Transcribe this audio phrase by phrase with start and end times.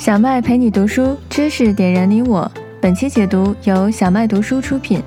[0.00, 2.50] 小麦陪你读书，知识点燃你我。
[2.80, 5.02] 本期解读由小麦读书出品。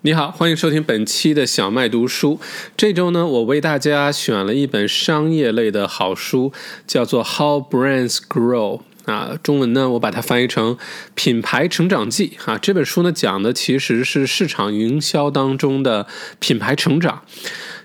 [0.00, 2.40] 你好，欢迎收听本期的小麦读书。
[2.76, 6.52] 这周呢，我为大家选了一本商业类的好书，
[6.84, 8.78] 叫做《How Brands Grow》。
[9.04, 10.76] 啊，中文呢，我把它翻译成
[11.14, 12.58] 《品牌成长记》啊。
[12.58, 16.06] 这本书呢，讲的其实是市场营销当中的
[16.38, 17.22] 品牌成长。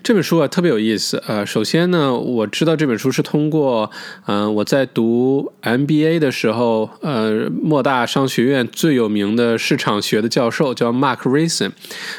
[0.02, 1.22] 这本书啊，特别有意思。
[1.26, 3.90] 呃，首先呢，我知道这本书是通过，
[4.26, 11.72] 嗯，我在读 MBA 的时候，呃，莫大商学院最有名的市场学的教授叫 Mark Reisen，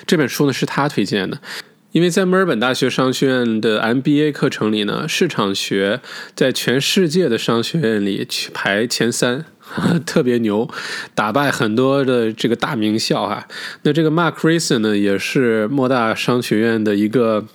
[0.06, 1.40] 这本书呢是他推荐的。
[1.92, 6.02] 因为在墨尔本大学商学院的 MBA 课程里呢，市场学
[6.36, 9.46] 在全世界的商学院里排前三，
[10.06, 10.70] 特别牛，
[11.16, 13.48] 打败很多的这个大名校哈。
[13.84, 17.46] 那这个 Mark r a s o n 呢，也是莫大商学院的一个。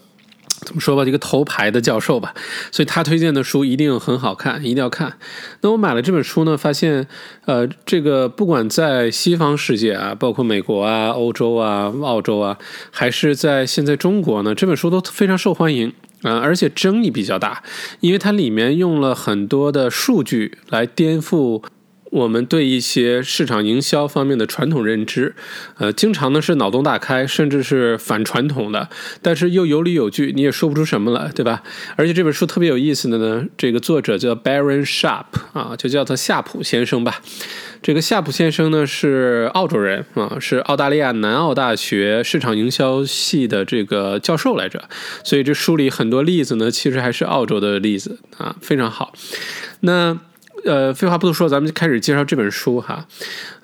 [0.65, 2.35] 怎么说吧，一个头牌的教授吧，
[2.73, 5.19] 所以他推荐的书一定很好看，一定要看。
[5.61, 7.07] 那我买了这本书呢，发现，
[7.45, 12.59] 呃，这个不管在西方世界啊，包括美国啊、欧洲啊、澳洲啊，
[12.91, 17.63] 还是在现在中国呢，这本书都非常受欢迎啊，而且争议比较大，
[18.01, 21.63] 因为它里面用了很多的数据来颠覆。
[22.15, 25.35] 我们对一些市场营销方面的传统认知，
[25.79, 28.89] 呃，经常呢是脑洞大开，甚至是反传统的，
[29.21, 31.65] 但是又有理有据，你也说不出什么来，对吧？
[31.97, 37.21] 而且这本书特别有意思的呢，这个作者叫 Baron Sharp 啊，就叫他夏普先生吧。
[37.83, 44.85] 这个夏普先生呢是澳洲人啊，是澳大利亚南澳大学市场营销系的这个教授来着，
[45.25, 49.13] 所以这书里很多例子呢，其实还是澳洲的例子啊，非常好。
[49.81, 50.17] 那。
[50.65, 53.07] 呃，废话不多说，咱们就开始介绍这本书哈。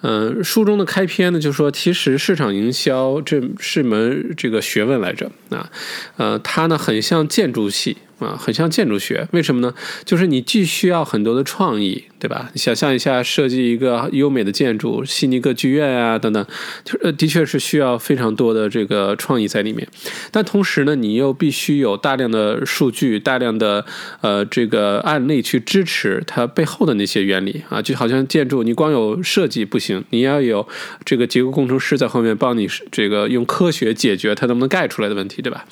[0.02, 5.70] 嗯，书中的开篇呢，就说其实市场营销这是门这个学问来着啊。
[6.16, 7.96] 呃，它呢很像建筑系。
[8.20, 9.72] 啊，很像建筑学，为什么呢？
[10.04, 12.50] 就是你既需要很多的创意，对吧？
[12.54, 16.46] 想象一下，设计一个优美的建筑，悉尼歌剧院啊等等，
[16.84, 19.89] 就呃，的确是需要非常多的这个创意在里面。
[20.30, 23.86] 但同时呢，你又必须有大量的数据、大量的
[24.20, 27.80] 呃这个案例去支持它背后的那些原理啊。
[27.80, 30.68] 就好像建筑，你光有设计不行，你要有
[31.05, 35.64] 这个结构工程师在后面帮你这个用科学解决它能不能盖出来的问题，对吧？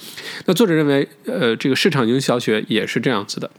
[0.47, 2.39] 那作者认为，呃，这个市场营销。
[2.39, 3.51] 学也是这样子的。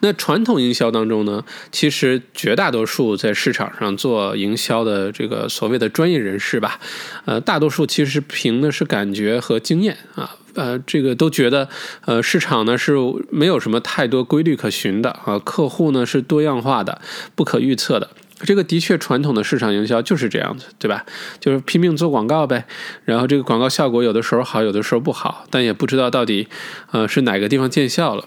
[0.00, 6.80] 那传统营销当中呢，其实绝大多数在市场上做营销的这个所谓的专业人士吧，
[7.26, 11.68] 呃，大多数其实凭的是感觉和经验啊，呃，这个都觉得，
[12.06, 12.96] 呃，市场呢是
[13.30, 17.00] 没有什么太多规律可循的啊，客户呢是多样化的、
[17.34, 18.10] 不可预测的。
[18.44, 21.04] 这个的确，传统的市场营销就是这样子，对吧？
[21.40, 22.64] 就是拼命做广告呗，
[23.04, 26.48] 然后这个广告效果有的时候好，有的时候不好，但也不知道到底，
[26.90, 28.26] 呃，是哪个地方见效了。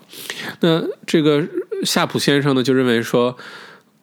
[0.61, 1.43] 那这个
[1.83, 3.37] 夏普先生呢，就认为说，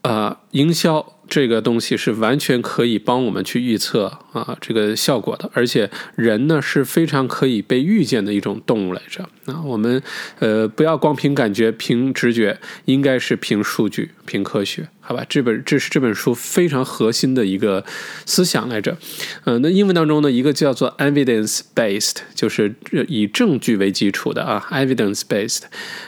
[0.03, 1.15] 呃，营销。
[1.29, 5.51] 这个东西是完全可以帮我们去预测啊，这个效果的。
[5.55, 9.63] 而且人呢是非常可以被预见的一种动物来着啊。
[9.65, 10.03] 我们
[10.41, 15.25] 呃不要光凭感觉、凭直觉，应该是凭数据、凭科学，好吧？
[15.27, 17.83] 这本这是这本书非常核心的一个
[18.27, 18.99] 思想来着。
[19.45, 22.75] 嗯，那英文当中呢，一个叫做 evidence based，就是
[23.09, 25.63] 以证据为基础的啊，evidence based。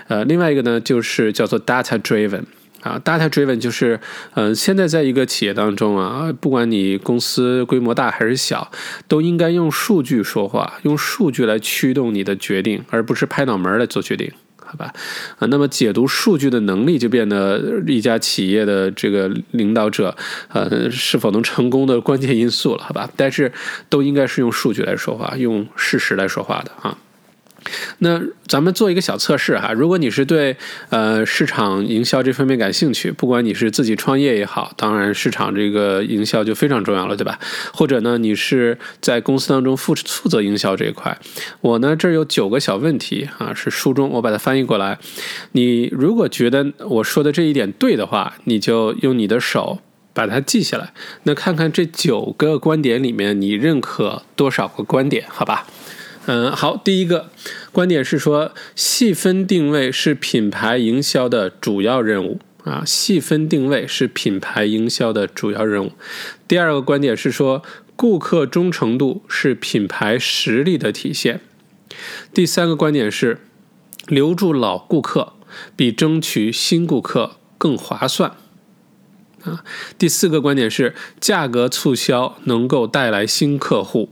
[0.08, 2.42] 呃，另外一个呢就是叫做 data driven。
[2.84, 3.98] 啊，data driven 就是，
[4.34, 8.70] 呃，现在在一个企业当中啊，不管你公司规模大还是小，
[9.08, 14.92] 都应该用数据说话，用数据来驱动你的决定，而不是拍脑门来做决定，好吧？
[15.38, 20.14] 啊，那么解读数据的能力就变得一家企业的这个领导者，
[20.48, 23.08] 呃，是否能成功的关键因素了，好吧？
[23.16, 23.50] 但是
[23.88, 26.98] 都应该是用数据来说话，用事实来说话的啊。
[27.98, 30.56] 那咱们做一个小测试哈，如果你是对
[30.90, 37.38] 呃市场营销这方面感兴趣，不管你是自己创业也好，当然市场这个营销就非常重要了，对吧？
[37.72, 41.18] 或者呢，你是在公司当中负负责营销这一块，
[41.60, 44.98] 我呢这儿有九个小问题啊，是书中我把它翻译过来。
[45.52, 49.80] 你如果觉得我说的这一点对的话，你就用你的手
[50.12, 50.92] 把它记下来。
[51.22, 55.24] 那看看这九个观点里面，你认可多少个观点？
[55.28, 55.66] 好吧？
[56.26, 57.28] 嗯，好，第一个
[57.70, 65.92] 观点是说，细分定位是品牌营销的主要任务啊，细分定位是品牌营销的主要任务。
[66.48, 67.62] 第二个观点是说，
[67.94, 71.40] 顾客忠诚度是品牌实力的体现。
[72.32, 73.40] 第三个观点是，
[74.06, 75.34] 留住老顾客
[75.76, 78.32] 比争取新顾客更划算
[79.42, 79.62] 啊。
[79.98, 84.08] 第四个观点是，价格促销能够带来新客户。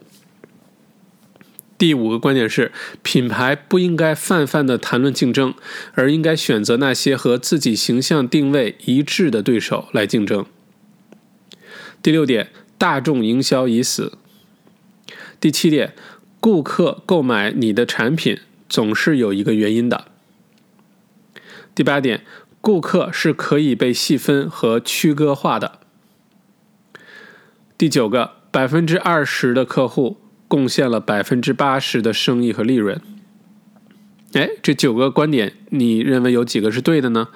[1.82, 2.70] 第五个观点是，
[3.02, 5.52] 品牌不应该泛泛的谈论竞争，
[5.94, 10.46] 而应该选择那些和自己形象定位一致的对手来竞争。
[12.00, 14.12] 第六点，大众营销已死。
[15.40, 15.96] 第七点，
[16.38, 18.38] 顾客购买你的产品
[18.68, 20.04] 总是有一个原因的。
[21.74, 22.24] 第八点，
[22.60, 25.80] 顾客是可以被细分和区隔化的。
[27.76, 30.18] 第九个，百分之二十的客户
[30.52, 33.00] 贡献了百分之八十的生意和利润。
[34.34, 37.28] 哎，这九个观点，你认为有几个是对的呢？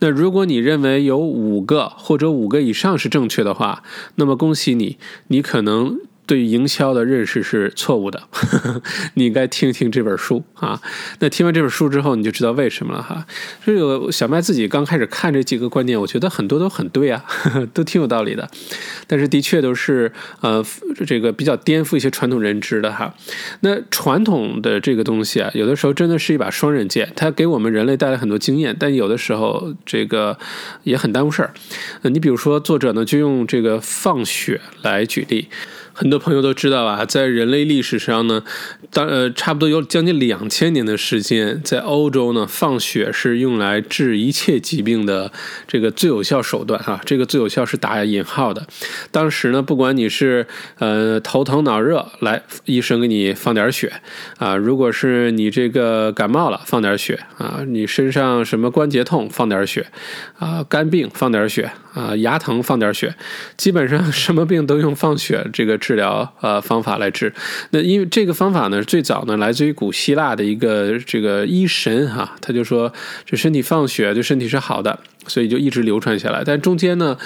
[0.00, 3.84] 那如果你认为有五个或者五个以上是正确的话，
[4.16, 6.00] 那么恭喜你，你可能。
[6.28, 8.22] 对营销的认识是错误的，
[9.14, 10.78] 你应该听听这本书啊。
[11.20, 13.26] 那听完这本书之后，你就知道为什么了哈。
[13.64, 17.24] 这个小麦自己刚开始看这几个观点，我觉得很多都很对啊，
[17.72, 18.46] 都挺有道理的。
[19.06, 20.62] 但是的确都是呃，
[21.06, 23.14] 这个比较颠覆一些传统认知的哈。
[23.60, 30.38] 那传统的这个东西啊，有的时候真的是一把双刃剑，它给我们人类带来很多经验，但有的时候这个
[30.82, 31.54] 也很耽误事儿。
[32.02, 35.48] 你比如说，作者呢就用这个放血来举例。
[35.98, 38.44] 很多朋友都知道啊，在人类历史上呢，
[38.92, 45.32] 当呃差不多有将近两千年的时间，在欧洲呢，放血是用来治一切疾病的
[45.66, 47.00] 这个最有效手段哈。
[47.04, 48.64] 这个最有效是打引号的。
[49.10, 50.46] 当时呢，不管你是
[50.78, 53.92] 呃头疼脑热，来医生给你放点血
[54.38, 59.84] 啊；如果是你这个感冒了，放点血啊；你身上什么关节痛，放点血
[60.38, 63.16] 啊；肝病放点血啊；牙疼放点血，
[63.56, 65.76] 基本上什么病都用放血这个。
[65.88, 67.32] 治疗呃方法来治，
[67.70, 72.92] 那因为这个方法呢，最早呢来自于古希腊的一个这个医神哈，他就说
[73.24, 76.42] 这身体放血对身体是好的，所以就一直流传下来。
[76.44, 77.16] 但中间呢。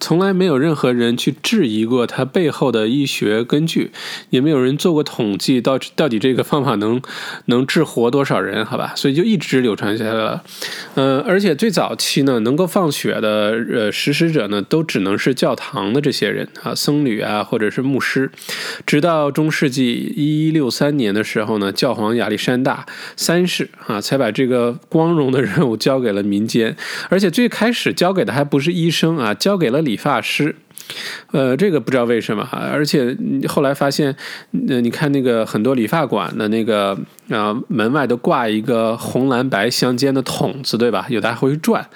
[0.00, 3.90] 从来没有任何人去质疑过它背后的医学根据，
[4.30, 7.00] 也没有人做过统计，到到底这个方法能
[7.46, 8.64] 能治活多少人？
[8.64, 10.42] 好吧，所以就一直流传下来了。
[10.94, 18.30] 呃，而且最早期呢，能够放血的呃实施者呢，都只能是教堂的这些人啊，僧侣啊，或者是牧师。
[18.84, 22.84] 直到中世纪一六三年的时候呢，教皇亚历山大
[23.16, 26.76] 三世啊，才把这个光荣的任务交给了民间，
[27.08, 29.94] 而且最开始交给的还不是医生啊，交给了理。
[30.04, 30.54] 发师，
[31.30, 33.16] 呃，这个不知道为什么哈，而且
[33.48, 34.14] 后来发现，
[34.68, 36.98] 呃，你看那个很多理发馆的那个
[37.30, 41.06] 啊门外都挂一个红蓝白相间的筒子，对吧？
[41.08, 41.88] 有的还会转。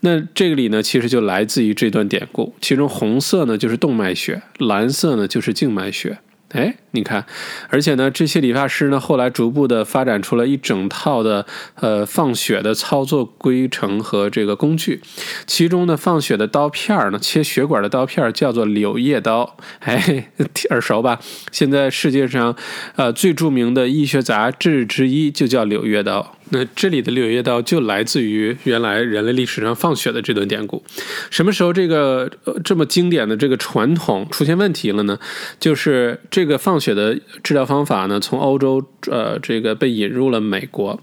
[0.00, 6.18] 那这个里呢，其实就来自于这段典故，其中红色呢就是动脉血，蓝色呢就是静脉血。
[6.52, 7.24] 哎，你看，
[7.70, 11.46] 而且呢，这些理发师呢，后来逐步的发展出了一整套的
[11.76, 15.00] 呃放血的操作规程和这个工具，
[15.46, 20.30] 其中呢，放血的刀片儿呢，切血管的刀片儿叫做柳叶刀，哎，
[20.68, 21.18] 耳熟吧？
[21.50, 22.54] 现在世界上
[22.96, 26.20] 呃最著名的医学杂志之一就叫《柳叶刀》。
[26.52, 30.84] 那这里的六月刀就来自于原来人类历史上放血的这段典故。
[31.30, 32.30] 什么时候这个
[32.62, 35.18] 这么经典的这个传统出现问题了呢？
[35.58, 41.00] 就是这个放血的治疗方法呢，从欧洲呃这个被引入了美国。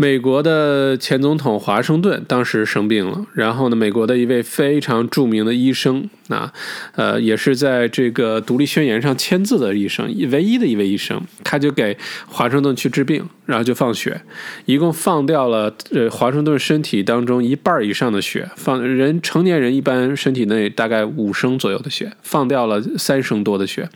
[0.00, 6.50] 美国的前总统华盛顿当时生病了，然后呢，美国的一位非常著名的医生啊，
[6.94, 14.22] 呃，也是在这个独立宣言上签字的医生，唯一的一位医生，他就给华盛顿去治病，然后就放血，
[14.64, 23.90] 一共放掉了呃华盛顿身体当中一半以上的血，放人成年人一般身体内大概五升左右的血，放掉了三升多的血，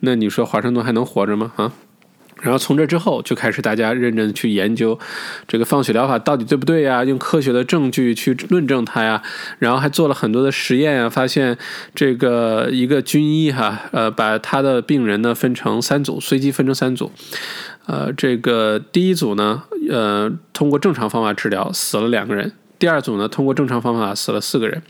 [0.00, 1.52] 那你说华盛顿还能活着吗？
[1.54, 1.72] 啊？
[2.42, 4.98] 然后从这之后就开始大家认真去研究
[5.48, 7.02] 这个放血疗法到底对不对呀？
[7.02, 9.22] 用科学的证据去论证它呀。
[9.58, 11.56] 然后还做了很多的实验啊，发现
[11.94, 17.10] 这个一个军医哈，呃，把他的病人呢分成三组，随机分成三组。
[17.86, 22.52] 呃，这个第一组呢，呃，通过正常方法治疗，死了两个人。
[22.78, 24.80] 第二组呢，通过正常方法死了四个人；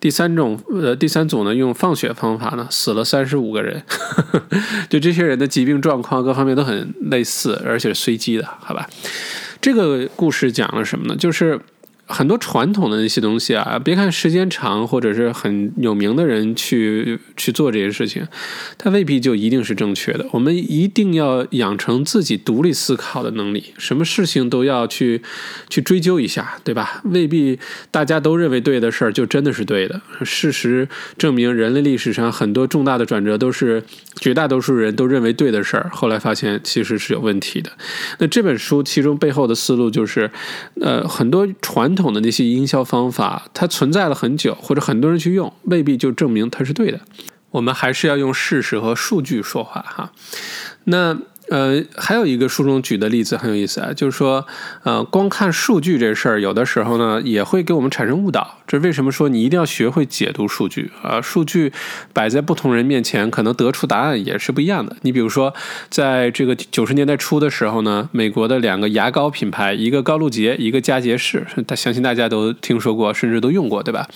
[0.00, 3.82] 第三种，呃，第三组呢，用放血方法呢，死了三十五个人。
[4.88, 8.88] 就这些人的疾病状况各方面都很类似，而且随机的，好吧？
[9.60, 11.16] 这个故事讲了什么呢？
[11.16, 11.60] 就是。
[12.06, 18.26] 很多传统的那些东西啊，别看时间长或者是很有名的人去去做这些事情，
[18.78, 20.24] 它未必就一定是正确的。
[20.30, 25.20] 我们一定要养成自己独立思考的能力，什么事情都要去
[25.68, 27.02] 去追究一下，对吧？
[27.06, 27.58] 未必
[27.90, 30.00] 大家都认为对的事儿就真的是对的。
[30.22, 33.82] 事实证明，人类历史上很多重大的转折都是
[34.20, 37.72] 绝大多数人都认为对的事儿，后来发现其实是有问题的。
[38.18, 40.30] 那这本书其中背后的思路就是，
[40.80, 47.00] 呃，很多传统的那些营销方法，它存在了很久，或者很多人去用，未必就证明它是对的。
[47.50, 50.12] 我们还是要用事实和数据说话哈。
[50.84, 51.16] 那
[51.48, 54.46] 呃，还有一个书中举的例子很有意思啊，就是说，
[54.82, 58.55] 呃，光看数据这事儿，有的时候呢也会给我们产生误导。
[58.66, 61.20] 这为什么说你一定要学会解读数据啊？
[61.20, 61.72] 数据
[62.12, 64.96] 摆在不同人面前，可能得出答案也是不一样的。
[65.02, 65.54] 你比如说，
[65.88, 71.46] 在这个九十年代初的时候呢，美国的两个牙膏品牌，一个高露洁，一个佳洁士，
[71.76, 74.08] 相信大家都听说过，甚至都用过，对吧？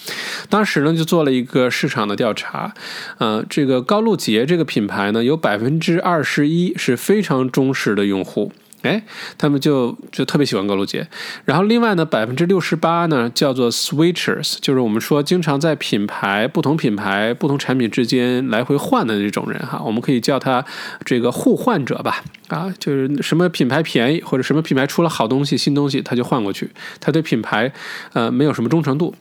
[0.48, 2.74] 当时呢就做了一个市场的调查，
[3.18, 8.52] 呃，这个高露洁这个品牌呢，有百分之二十一是非常忠实的用户。
[8.82, 9.02] 哎，
[9.36, 11.06] 他们就就特别喜欢高露洁，
[11.44, 20.64] 然后另外呢，百分之六十八呢叫做 switchers，就是我们说经常在品牌不同品牌不同产品之间来回换的这种人哈，我们可以叫他
[21.04, 26.70] 这个互换者吧，啊，就是什么品牌便宜或者什么品牌出了好东西新东西他就换过去，
[27.00, 27.72] 他对品牌
[28.12, 29.14] 呃没有什么忠诚度。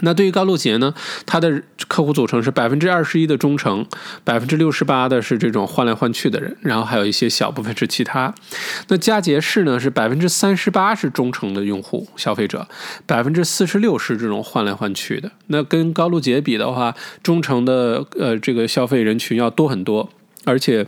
[0.00, 0.94] 那对于高露洁呢，
[1.26, 3.86] 它的客户组成是百分之二十一的忠诚，
[4.24, 8.34] 百分之六十八的是这种换来换去的人，然后还有一些小部分是其他。
[8.88, 12.68] 那佳洁士呢是百分之三十八是忠诚的用户消费者，
[13.06, 15.30] 百分之四十六是这种换来换去的。
[15.48, 20.10] 那跟高露洁比的话，忠诚的呃这个消费人群要多很多，
[20.44, 20.86] 而且。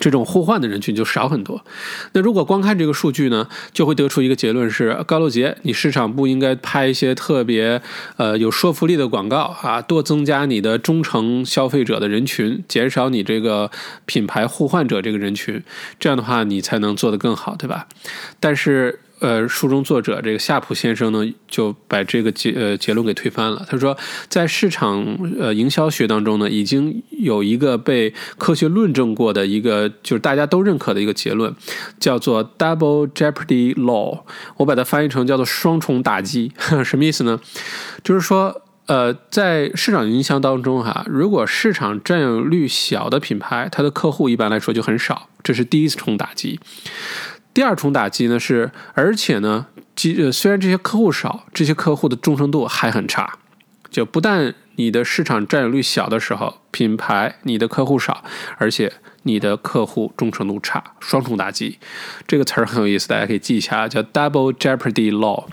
[0.00, 1.64] 这种互换的人群就少很多。
[2.12, 7.80] 那如果光看这个数据呢，就会得出一个结论是：高露洁，你市场部应该拍一些特别
[8.16, 13.70] 呃有说服力的广告啊，多增加你的忠诚消费者的人群，减少你这个
[14.06, 15.62] 品牌互换者这个人群，
[15.98, 17.86] 这样的话你才能做得更好，对吧？
[18.40, 19.00] 但是。
[19.20, 23.64] 呃，书中作者这个夏普先生呢，就把这个结呃结论给推翻了。
[23.68, 23.96] 他说，
[24.28, 31.54] 在市场呃营销学当中呢，已经有一个被科学论证过的一个，就是大家都认可的一个结论，
[31.98, 34.22] 叫做 Double Jeopardy Law。
[34.56, 37.38] 我把它翻译成叫做双重打击， 什么意思呢？
[38.02, 46.58] 就是说，呃，在市场营销当中哈，如果市场占有率小的品牌，它的客户一般来说就很少，这是第一重打击。
[47.52, 49.66] 第二重打击呢是，而且呢，
[50.18, 53.38] 呃，虽然这些客户少，这些客户的忠诚度还很差。
[53.90, 58.22] 就不但你的市场占有率小的时候，品牌你的客户少，
[58.56, 58.92] 而且
[59.24, 61.80] 你的客户忠诚度差，双重打击。
[62.26, 65.46] 这个词儿很有意思，大家可以记一下，叫 Double Jeopardy Law。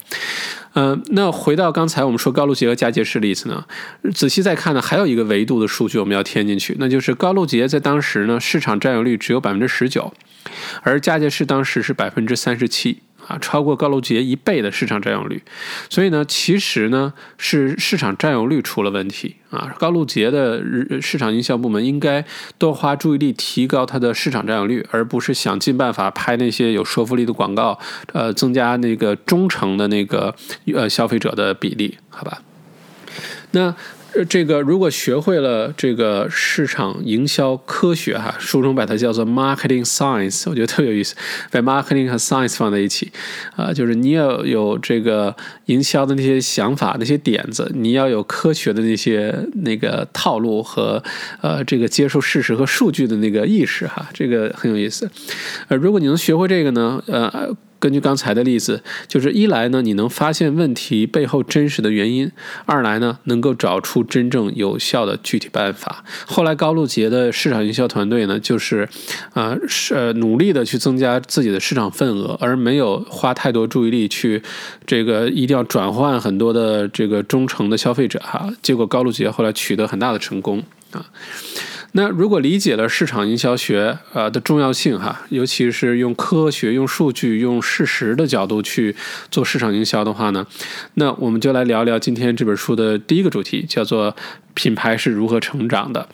[0.79, 3.65] 嗯，那回到刚才我们说高露洁和佳洁士的例子呢，
[4.13, 10.13] 仔细再看呢，还有一个维度的数据我们要添进去，那就是高露洁在当时呢，市场占有率只有百分之十九。
[10.83, 15.41] 而佳洁士当时是百分之三十七啊，超过高露洁一倍的市场占有率，
[15.89, 19.75] 所以呢，其实呢是市场占有率出了问题啊。
[19.77, 20.61] 高露洁的
[21.01, 22.23] 市场营销部门应该
[22.57, 27.77] 多花注意力提高它的市场占有率，而不是想尽办法拍那些有说服力的广告，
[28.13, 30.33] 呃，增加那个忠诚的那个
[30.73, 32.41] 呃消费者的比例，好吧？
[33.51, 33.75] 那。
[34.13, 41.15] 呃这个如果学会了这个市场营销科学哈，书中把它叫做 marketing science，我觉得特别有意思，
[41.51, 43.11] 把 marketing 和 science 放在一起，
[43.55, 45.35] 啊，就是你要有这个
[45.65, 51.03] 营销的那些想法、那些点子，你要有科学的那些那个套路和
[51.41, 55.09] 呃这个接受事实和数据的那个意识哈，这个很有意思。
[55.67, 57.55] 呃，如果你能学会这个呢，呃。
[57.79, 62.29] 根据刚才的例子，就是一来呢，你能发现问题背后真实的原因；
[62.65, 66.03] 二来呢，能够找出真正有效的具体办法。
[66.25, 68.87] 后来高露洁的市场营销团队呢，就是
[69.33, 74.41] 啊，是呃努力的去增加自己的市场份额，而没有花太多注意力去
[74.85, 78.49] 这个一定要转换很多的这个忠诚的消费者哈。
[78.61, 81.05] 结果高露洁后来取得很大的成功啊。
[81.93, 88.95] 那如果理解了市场营销学呃的重要性哈，尤其是用科学、用数据、用事实的角度去
[89.31, 90.45] 做市场营销的话呢，
[90.95, 94.15] 那我们就来聊聊今天这本书的第一个主题，叫做
[94.53, 96.07] 品牌是如何成长的。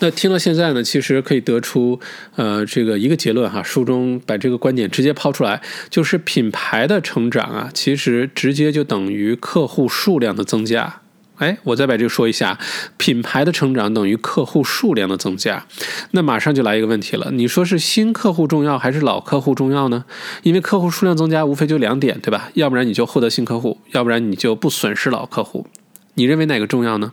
[0.00, 2.00] 那听到现在呢，其实可以得出
[2.34, 11.01] 呃这个一个结论哈，书中把这个观点直接抛出来，就是品牌的成长啊，其实直接就等于客户数量的增加。
[11.42, 12.56] 哎，我再把这个说一下，
[12.96, 15.66] 品牌的成长等于客户数量的增加。
[16.12, 20.04] 那马上就来一个问题了，你说是新客户重要还是老客户重要呢？
[20.44, 22.50] 因为客户数量增加，无非就两点，对吧？
[22.54, 25.66] 要不然你就获得新客户，要不然你就不损失老客户。
[26.14, 27.12] 你认为哪个重要呢？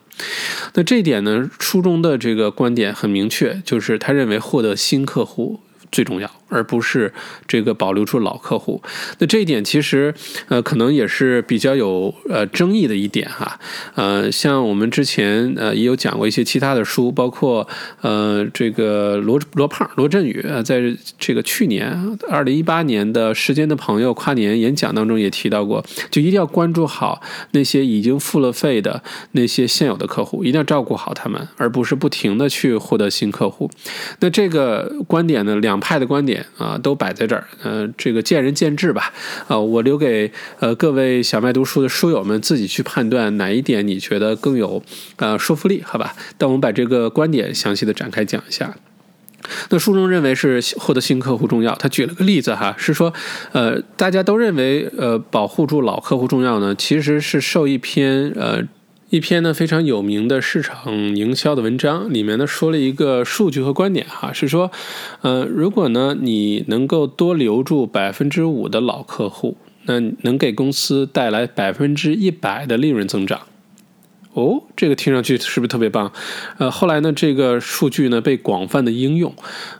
[0.75, 5.59] 那这一点呢，书中的这个观点很明确，就是他认为获得新客户
[5.91, 7.13] 最重要而不是
[7.47, 8.81] 这个保留住老客户。
[9.19, 10.13] 那这一点其实
[10.47, 13.59] 呃可能也是比较有呃争议的一点哈。
[13.95, 17.67] 呃，像我们之前呃也有讲过一些其他的书，包括
[18.01, 20.81] 呃这个罗罗胖罗振宇呃在
[21.17, 29.01] 这个去年二零一八年的时间的朋友跨年演讲当中也提到过，就一定要关注好那些已经付了费的
[29.33, 33.69] 那些现有的客户，一定要照顾好他们，而不是不停的去获得新客户。
[34.19, 39.13] 那这个观点呢，两派的观点啊都摆在这儿，呃，这个见仁见智吧。
[39.47, 44.81] 啊，我留给呃各位小麦读书的书友们自己去判断哪一点你觉得更有
[45.17, 46.15] 呃说服力，好吧？
[46.37, 48.75] 但我们把这个观点详细的展开讲一下。
[49.69, 53.11] 那书中认为是获得新客户重要，他举了个例子哈，是说，
[53.53, 58.61] 呃，大家都认为呃保护住老客户重要呢，其实是受一篇呃
[59.09, 64.71] 一篇呢非常有名的市场营销的文章里面呢说了一个数据和观点哈，是说，
[65.21, 73.41] 呃，如果呢你能够多留住百分之五的老客户，那能给公司带来百分之一百的利润增长。
[74.39, 76.11] 哦，这个听上去是不是特别棒？
[76.57, 79.33] 呃，后来呢，这个数据呢被广泛的应用，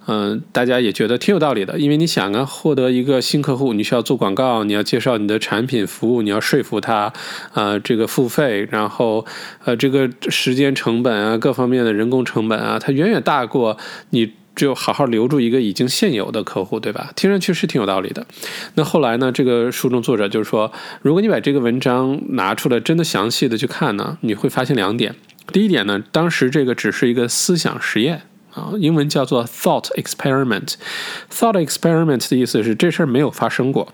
[0.08, 1.80] 嗯，大家也觉得挺有道理的。
[1.80, 7.14] 因为你想啊，获得一个新客户，你需要做广告，你要介绍你的产品服务，你要说服他，
[7.54, 9.26] 啊，这个付费，然后
[9.66, 13.78] 呃，这个时间成本啊，各方面的人工成本啊，它远远大过
[14.10, 14.34] 你。
[14.60, 17.14] 就好好留住一个已经现有的客户，对吧？
[17.16, 18.28] 听上去是挺有道理的。
[18.76, 19.32] 那后来呢？
[19.32, 20.70] 这个书中作者就是说，
[21.02, 25.16] 如果你把这个文章拿出来，真的详细的去看呢，你会发现两点。
[25.54, 28.24] 第一点呢，当时这个只是一个思想实验
[28.54, 30.74] 啊，英文叫做 thought experiment。
[31.32, 33.94] thought experiment 的意思是这事儿没有发生过。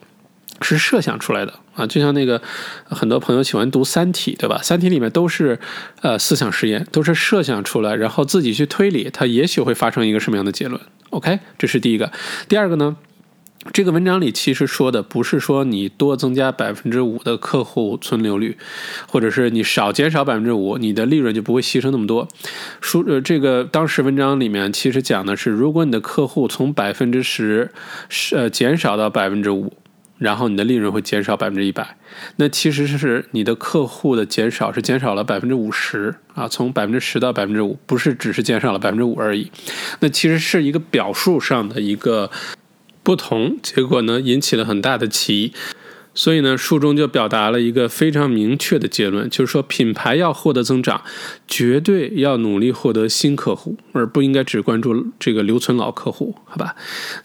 [0.61, 2.41] 是设想出来的啊，就像那个
[2.85, 4.57] 很多朋友喜欢读《三体》，对吧？
[4.63, 5.59] 《三体》里面都是
[6.01, 10.79] 呃思想实验，都是设想出来，然后自己去推理，它也许会发生一个什么样的结论。
[11.09, 12.11] OK，这是第一个。
[12.47, 12.95] 第二个呢，
[13.73, 18.57] 这个文章里其实说的不是说你多增加百分之五的客户存留率，
[19.07, 22.27] 或者是你少减少百分之五，你的利润就不会牺牲那么多。
[22.79, 27.71] 书呃，这个当时文章里面其实讲的是，如果你的客户从百分之十
[28.07, 29.73] 是呃减少到百分之五。
[30.17, 31.97] 然后你的利润会减少百分之一百，
[32.37, 39.51] 那其实是你的客户的减少是减少了百分之五十啊，从百分之十到百分之五，不是只是减少了百分之五而已，
[39.99, 42.31] 那其实是一个表述上的一个
[43.03, 45.53] 不同，结果呢引起了很大的歧义。
[46.15, 51.01] 所以呢，书中就表达了一个非常明确的结论，就是说品牌要获得增长，
[51.47, 56.75] 绝对要努力获得新客户，而不应该只关注这个留存老客户，好吧？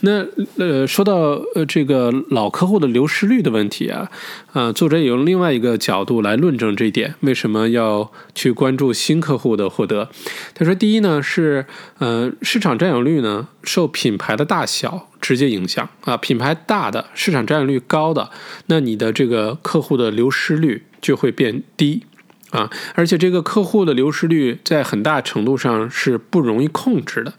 [0.00, 0.26] 那
[0.58, 4.10] 呃，说到呃这个老客户的流失率的问题啊，
[4.52, 10.08] 啊，作者也用另外一个角度来论证这一点，为什么要去关注新客户的获得？
[10.52, 11.64] 他说，第一呢是
[11.98, 15.09] 呃市场占有率呢受品牌的大小。
[15.20, 18.30] 直接影响啊，品牌大的市场占有率高的，
[18.66, 22.04] 那你的这个客户的流失率就会变低
[22.50, 27.34] 啊，而且这个客户的流失率在很大程度上是不容易控制的。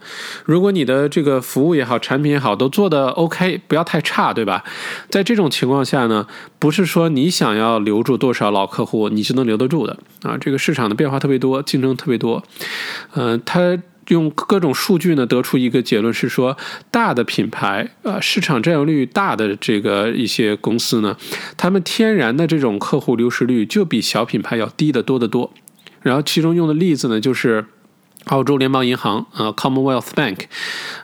[0.46, 4.63] 如果你的这个服务也好，产品也好，都做的 OK，不要太差，对吧？
[5.10, 6.28] 在这种情况下呢，
[6.60, 10.38] 不是说你想要留住多少老客户，你就能留得住的啊。
[10.38, 12.44] 这个市场的变化特别多，竞争特别多，
[13.15, 13.78] 嗯，它。
[14.12, 16.56] 用各种数据呢，得出一个结论是说，
[16.89, 21.17] 大的品牌，呃，市场占有率大的这个一些公司呢，
[21.58, 25.52] 他们天然的这种客户流失率就比小品牌要低得多得多。
[26.02, 27.65] 然后其中用的例子呢，就是。
[28.26, 30.42] 澳洲联邦银行，呃，Commonwealth Bank，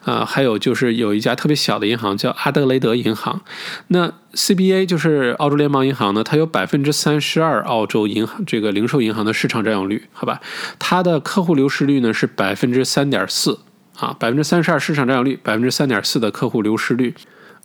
[0.05, 3.41] 呃，还有就是有一家特别小的银行叫阿德雷德银行。
[3.87, 10.39] 那 CBA 就是澳洲联邦银行呢，它有百分之三十二澳洲银行这个零售银行的市场占有率，好吧？
[10.77, 13.59] 它的客户流失率呢是百分之三点四，
[13.97, 17.15] 啊，百分之三十二市场占有率，百分之三点四的客户流失率。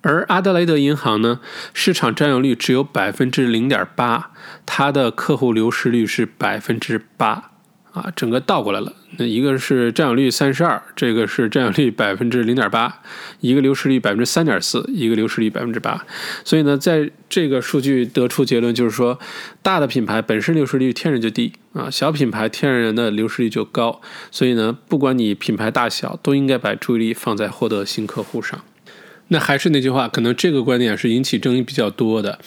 [0.00, 1.38] 而阿德雷德银行呢，
[1.72, 4.30] 市场占有率只有百分之零点八，
[4.66, 7.51] 它的客户流失率是百分之八。
[7.92, 8.92] 啊，整个倒过来了。
[9.18, 13.00] 那一个是占有率三十二，这个是占有率百分之零点八，
[13.40, 16.04] 一个流失率百分之三点四，一个流失率百分之八。
[16.44, 19.18] 所以呢，在这个数据得出结论，就是说，
[19.62, 24.00] 大的品牌本身流失率天然就低啊，小品牌天然的流失率就高。
[24.30, 28.58] 所以呢，不管你品牌大小，都应该把注意力放在获得新客户上。
[29.32, 32.38] 那还是那句话，可能这个观点是引起争议比较多的。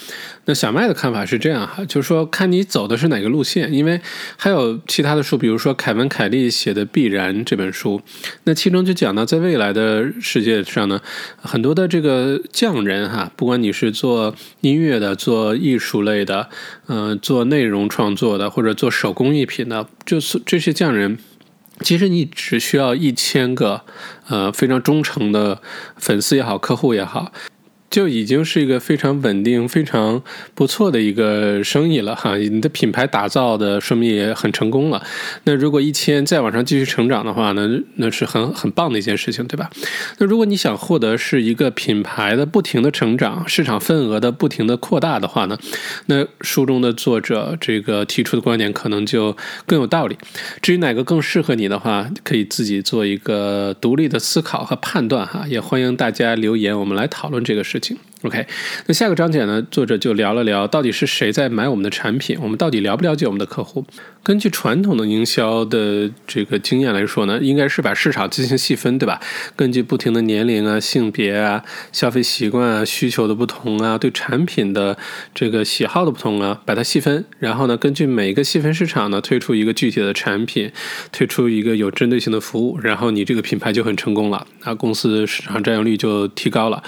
[0.46, 4.00] 那小麦的看法是这样哈，就是说看你走的是哪个路线，因为
[4.38, 8.00] 还有其他的书，比如说凯文·凯利写的《必然》这本书，
[8.44, 11.02] 那其中就讲到，在未来的世界上呢，
[11.42, 16.48] 很多的这个匠人哈，不管你是做音乐的、做艺术类的、
[16.88, 21.18] 嗯，做内容创作的，或者做手工艺品的，就是这些匠人。
[21.82, 23.82] 其实你只需要一千个，
[24.28, 25.62] 呃，非常忠诚的
[25.98, 27.32] 粉丝也好，客户也好。
[27.90, 30.22] 就已经是一个非常稳定、非常
[30.54, 32.36] 不错的一个生意了哈。
[32.36, 35.02] 你的品牌打造的说明也很成功了。
[35.46, 39.70] 那如果一千再往上继续成长的话呢，那是很很棒的一件事情，对吧？
[40.18, 45.58] 那如果你想获得是一个品牌的不停的成长、市场份额的不停的扩大的话呢，
[46.08, 50.18] 那书中的作者这个提出的观点可能就更有道理。
[50.62, 55.46] 至于哪个更适合你的话，可以自己做一个独立的思考和判断哈。
[55.48, 57.98] 也欢迎大家留言，我们来讨论这个事事情。
[58.22, 58.48] OK，
[58.88, 59.62] 那下个章节呢？
[59.70, 63.86] 作者就聊了聊到底是谁在买我们的产品，我们到底了不了解我们的客户？
[64.24, 69.20] 根据传统的营销的这个经验来说呢，应该是把市场进行细分，对吧？
[69.56, 74.98] 根据不停的年龄啊、性别啊、消费习惯啊、需求的不同啊、对产品的
[75.36, 80.72] 这个喜好的不同啊，把它细分，然后呢，根据每一个细分市场呢，推出一个具体的产品，
[81.12, 86.82] 推出一个有针对性的服务，然后你这个品牌就很成功了，那公司市场占有率就提高了。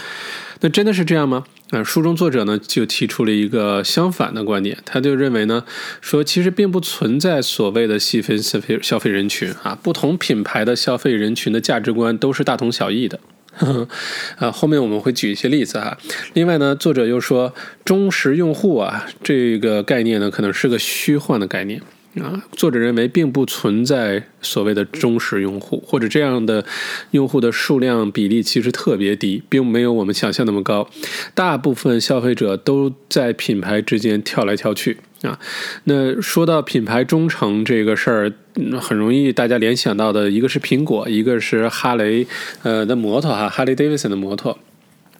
[0.61, 1.45] 那真的是这样吗？
[1.71, 5.63] 啊，书中作者呢就提出了一个相反的观点，他就认为呢，
[5.99, 13.19] 说其实并不存在所谓的细分消费消费人群啊，不同品牌的消费人群的价值观都是大同小异的。
[14.37, 15.97] 啊，后面我们会举一些例子哈。
[16.33, 21.81] 另外呢，作者又说忠实用户啊这个概念呢可能是个虚幻的概念。
[22.21, 26.65] 啊，作者认为并不存在所谓的忠实用户，或者这样的
[27.12, 30.89] 用户的数量比例其实特别低，并没有我们想象那么高。
[31.34, 35.39] 大部分消费者都在品牌之间跳来跳去啊。
[35.84, 38.34] 那说到品牌忠诚这个事儿，
[38.80, 42.25] 很容易大家联想到的一个是苹果，一个是哈雷
[42.63, 44.58] 呃的摩托哈，哈雷 Davidson 的摩托。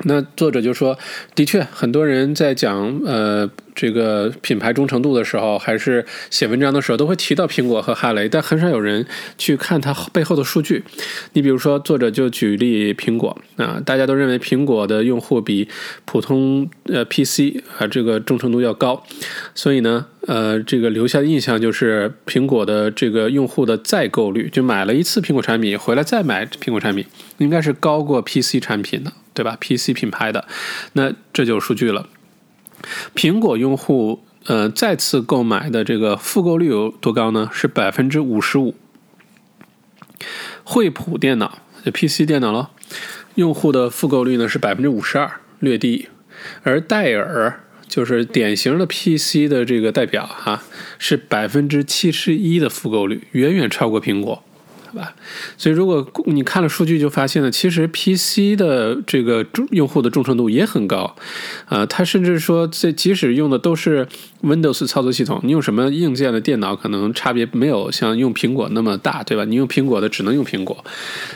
[0.04, 0.98] 那作者就说，
[1.34, 9.06] 的确，很多人在讲呃这个品牌忠诚度的时候，还是写文章的时候，都会提到苹果和哈雷，但很少有人
[9.38, 10.84] 去看它背后的数据。
[11.34, 15.68] 你比如说，作者就举例苹果啊，大家都认为苹果的用户比
[16.06, 19.04] 普通呃 PC 啊这个忠诚度要高，
[19.56, 27.06] 所以呢，呃，这个留下的印象就是苹果的这个用户的再购率，就买了一次苹果产品回来再买苹果产品，
[27.40, 29.12] 应该是高过 PC 产品的。
[29.38, 30.48] 对吧？PC 品牌的，
[30.94, 32.08] 那这就有数据了。
[33.14, 37.52] 苹果用户呃再次购买的这个复购率有多高呢？
[37.54, 38.74] 是百分之五十五。
[40.64, 42.72] 惠普电脑就 PC 电脑了，
[43.36, 46.08] 用户的复购率呢是百分之五十二，略低。
[46.64, 50.64] 而戴尔就是典型的 PC 的这个代表哈，
[50.98, 54.44] 是百分之七十一的复购率，远远超过苹果。
[54.90, 55.14] 好吧，
[55.58, 61.14] 所以如果你看了数据，就发现了，其实 PC 的这个用户的忠诚度也很高，
[61.66, 64.08] 啊，它甚至说，这即使用的都是
[64.44, 69.44] Windows 操作系统，你用什么硬件的电脑，可能差别没有像用苹果那么大，对吧？
[69.44, 70.86] 你用苹果的只能用苹果，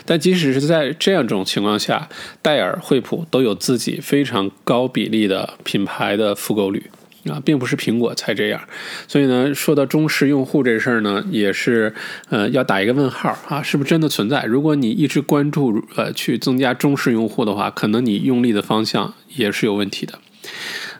[0.06, 2.08] 但即使是在这样一种情况下，
[2.40, 6.90] 戴尔、惠普都有自己非常高比例的品牌的复购率。
[7.28, 8.60] 啊，并不是苹果才这样，
[9.06, 11.94] 所以呢，说到忠实用户这事儿呢，也是
[12.28, 14.44] 呃要打一个问号啊，是不是真的存在？
[14.44, 20.18] 如果你一直关注呃去增加忠实用户的话，可能你用力的方向也是有问题的。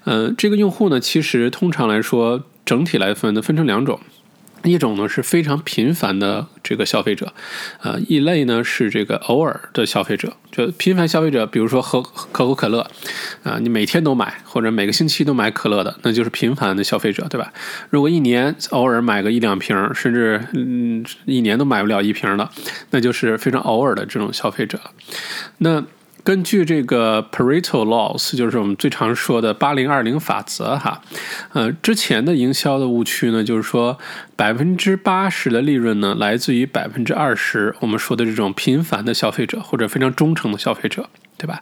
[0.05, 3.99] 嗯，这个用户呢，其实通常来说，整体来分呢，分成两种。
[4.65, 7.33] 一种呢是非常频繁的这个消费者，
[7.83, 12.87] 呃，一类呢是这个偶尔的消费者，就频繁消费者，比如说喝可口可乐，
[13.43, 17.53] 啊，你每天都买或者每个星期都买可乐的，那就是频繁的消费者，对吧？
[17.91, 22.49] 如果一年偶尔买个一两瓶，甚至嗯一年都买不了一瓶的，
[22.91, 24.79] 那就是非常偶尔的这种消费者。
[25.59, 25.83] 那
[26.25, 31.03] 根据这个 Pareto Laws，就是我们最常说的八零二零法则，哈，
[31.53, 33.99] 呃，之前的营销的误区呢，就是说
[34.37, 41.61] 百分之八十的利润呢，来自于百分之二十我们说的这种频繁的消费者或者非常忠诚的消费者，对吧？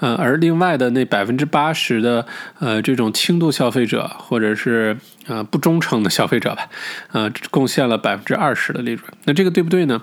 [0.00, 2.26] 呃，而另外的那百分之八十的
[2.60, 6.68] 呃这种轻度消费者或者是呃不忠诚的消费者吧，
[7.12, 9.04] 呃，贡献了百分之二十的利润。
[9.24, 10.00] 那这个对不对呢？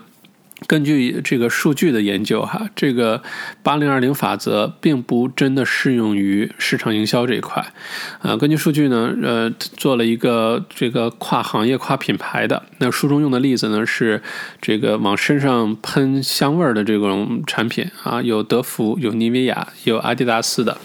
[0.66, 3.22] 根据这个数据的研究，哈，这个
[3.62, 7.62] 八零二零法则并不真的适用于市场营销这一块。
[8.20, 12.62] 啊，根据数据呢，呃，做了一个这个跨行业、跨品牌的。
[12.78, 14.22] 那书中用的例子呢，是
[14.62, 20.78] 这个往身上喷香味儿的这种产品啊，有德芙、有妮维雅、有阿迪达斯的。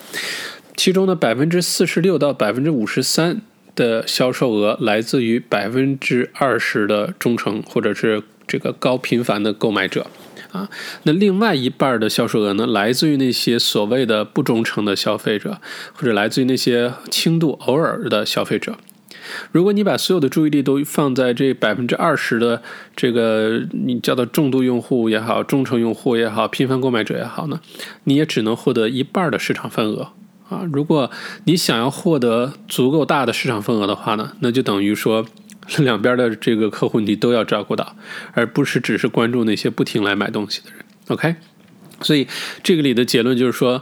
[0.75, 3.41] 其中呢百分之四十六到百分之五十三
[3.73, 8.21] 的销售额来自于百分之二十的忠诚，或者是。
[8.51, 10.07] 这个高频繁的购买者，
[10.51, 10.67] 啊，
[11.03, 15.61] 那另外一半的销售额呢，来自于那些所谓的不忠诚的消费者，
[15.93, 18.75] 或者来自于那些轻度偶尔的消费者。
[19.53, 22.61] 如果你把所有的注意力都放在这百分之二十的
[22.93, 27.61] 这个你叫做重度用户也好、忠诚用户也好、频繁购买者也好呢，
[28.03, 30.09] 你也只能获得一半的市场份额
[30.49, 30.67] 啊。
[30.73, 31.09] 如果
[31.45, 35.25] 你想要获得足够大的市场份额的话呢，那就等于说
[35.79, 37.95] 两边的这个客户你都要照顾到，
[38.33, 40.85] 而不是只是关注那些不停来买东西的人。
[41.07, 41.35] OK，
[42.01, 42.27] 所以
[42.63, 43.81] 这个里的结论就是说。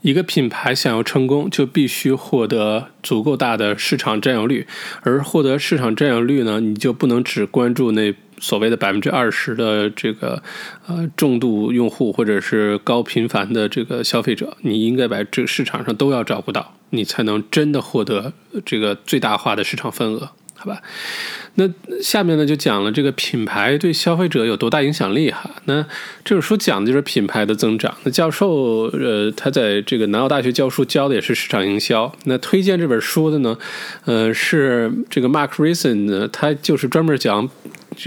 [0.00, 4.64] 一个品牌想要成功，就必须获得足够大的市场占有率。
[5.02, 10.40] 而获得市场占有率呢，你就不能只关注那所谓的百分之二十的这个
[10.86, 18.32] 呃重度用户或者是高频繁的这个消费者，你应该把这个市场上都要照顾到，你才能真的获得
[18.64, 20.82] 这个最大化的市场份额，好吧？
[21.54, 21.68] 那
[22.02, 25.48] 下面呢就讲了这个品牌对消费者有多大影响力哈。
[25.66, 25.84] 那
[26.24, 27.96] 这本书讲的就是品牌的增长。
[28.02, 32.12] 那教授呃他在这个南澳大学教书教的也是市场营销。
[32.24, 33.56] 那推荐这本书的呢，
[34.04, 37.48] 呃是这个 Mark Reason 呢，他就是专门讲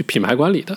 [0.06, 0.76] 品牌管理的。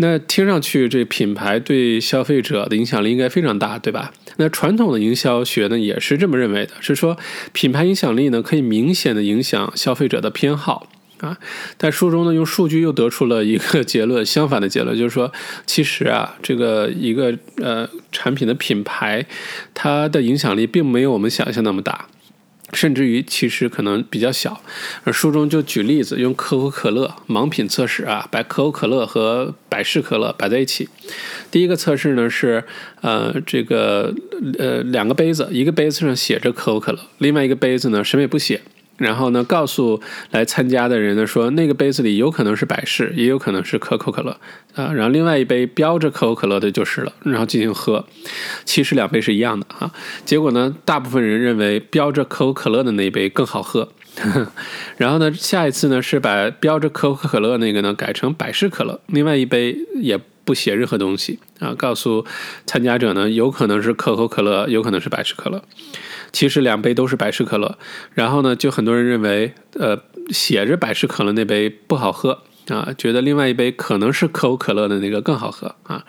[0.00, 4.12] 那听上去这品牌对消费者的影响力应该非常大，对吧？
[4.36, 7.16] 那传统的营销学呢也是这么认为的，是说
[7.52, 10.88] 品牌影响力呢可以明显的影响消费者的偏好。
[11.18, 11.36] 啊，
[11.76, 15.32] 在书中呢，用数据又得出了一个结论，相反的结论，就是说，
[15.66, 19.26] 其实啊，这个一个呃产品的品牌，
[19.74, 22.06] 它的影响力并没有我们想象那么大，
[22.72, 24.62] 甚至于其实可能比较小。
[25.04, 30.88] 而书中就举例子，用可口可乐盲品测试啊，把可口可乐和百事可乐摆在一起。
[31.50, 32.64] 第一个测试呢是，
[33.00, 34.14] 呃，这个
[34.58, 38.60] 呃两个杯子，一个杯子上写着可口可乐，另外一个杯子呢什么也不写。
[38.98, 40.00] 然后呢，告诉
[40.32, 44.38] 来参加的人呢，说那个杯子里有可能是百事，也有可能是可口可乐
[44.74, 44.92] 啊。
[44.92, 48.04] 然后另外一杯标着可口可乐的就是了，然后进行喝。
[48.64, 49.90] 其实两杯是一样的啊。
[50.24, 53.88] 结果呢，大部分人认为标着可口可乐的那一杯更好喝。
[54.98, 62.26] 然后呢，下一次呢是把标着可口可乐那个呢改成百事可乐，另外一杯也不写任何东西啊，告诉
[62.66, 65.62] 参加者呢，有可能是可口可乐，有可能是百事可乐。
[66.32, 67.78] 其实两杯都是百事可乐，
[68.14, 69.98] 然后呢，就很多人认为，呃，
[70.30, 76.04] 写着百事可乐那杯不好喝啊，觉得另外一杯可能是可口可乐的那个更好喝啊。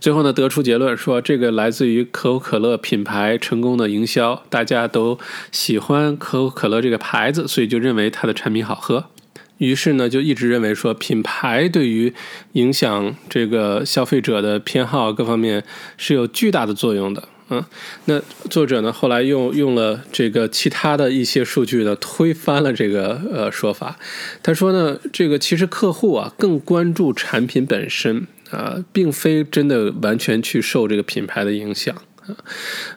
[0.00, 5.18] 最后呢，得出结论说，这个来自于可口可乐品牌成功的营销，大家都
[5.52, 9.06] 喜欢可口可乐这个牌子，所以就认为它的产品好喝。
[9.58, 12.12] 于是呢，就一直认为说，品牌对于
[12.54, 15.62] 影响这个消费者的偏好各方面
[15.96, 17.28] 是有巨大的作用的。
[17.52, 17.64] 嗯，
[18.04, 23.98] 那作者呢后来用用了这个其他的一些数据呢，推翻了这个呃说法。
[24.40, 31.94] 他说呢，这个其实客户啊更关注产品本身啊，并非真的完全去受这个品牌的影响
[32.26, 32.36] 啊。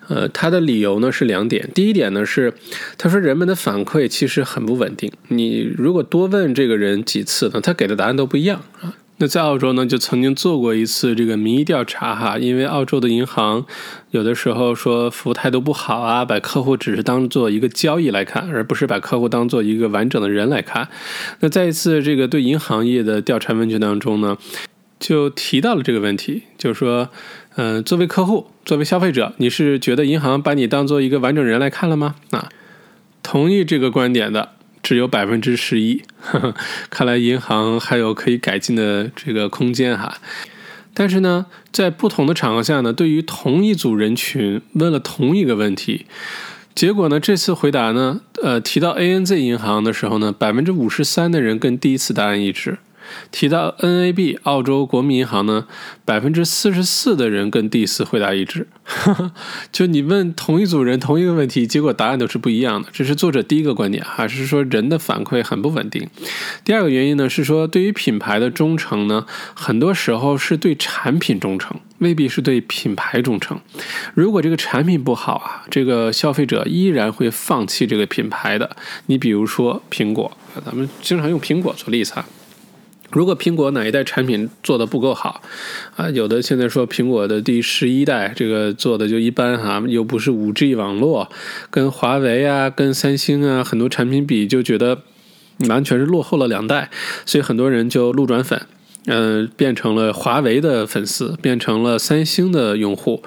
[0.07, 1.67] 呃，他的理由呢是两点。
[1.73, 2.53] 第一点呢是，
[2.99, 5.11] 他说人们的反馈其实很不稳定。
[5.29, 8.93] 你如果多问这个人几次呢，他给的答案都不一样啊。
[9.23, 13.65] 那在澳洲呢，就曾经做过一次这个民意调查哈，因为澳洲的银行
[14.11, 20.89] 有的时候说服务态度不好啊，把客户只是当做一个交易来看，而不是把客户当做一个完整的人来看。
[21.39, 24.37] 那在一次这个对银行业的调查问卷当中呢，
[24.99, 27.07] 就提到了这个问题，就是说，
[27.55, 32.15] 嗯，作为客户，作为消费者，你是觉得银行把你当做一个完整人来看了吗？
[32.31, 32.49] 啊，
[33.23, 34.49] 同意这个观点的。
[34.83, 36.03] 只有百分之十一，
[36.91, 40.17] 看来银行还有可以改进的这个空间哈。
[40.93, 46.05] 但是呢，在不同的场合下呢，对于同一组人群问了同一个问题，
[46.75, 52.77] 结果呢，这次回答呢，呃，提到 ANZ 银行的时候呢，百分之五十三的人跟第一次答案一致。
[53.31, 55.67] 提到 NAB 澳洲国民银行呢，
[56.05, 58.67] 百分之四十四的人跟第四回答一致。
[59.71, 62.89] 就你问同一组人同一个问题，结果答案都是不一样的。
[62.91, 66.07] 这是作者第一个观点，还是说人的反馈很不稳定？
[66.63, 73.59] 第二个原因呢，是说对于品牌的忠诚呢，很多时候是对产品忠诚，未必是对品牌忠诚。
[74.13, 78.75] 如果这个产品不好啊，这个消费者依然会放弃这个品牌的。
[79.05, 80.35] 你比如说苹果，
[80.65, 82.25] 咱们经常用苹果做例子啊。
[83.13, 85.41] 如果苹果哪一代产品做的不够好，
[85.95, 91.29] 啊，有的现在说苹果的第十一代这个做的就一般哈，又不是五 G 网络，
[91.69, 95.03] 跟华为啊、跟三星啊很多产品比，就觉得
[95.69, 96.89] 完全是落后了两代，
[97.25, 98.59] 所以很多人就路转粉。
[99.05, 103.21] 嗯，变成了华为的粉丝，变成了三星的用户。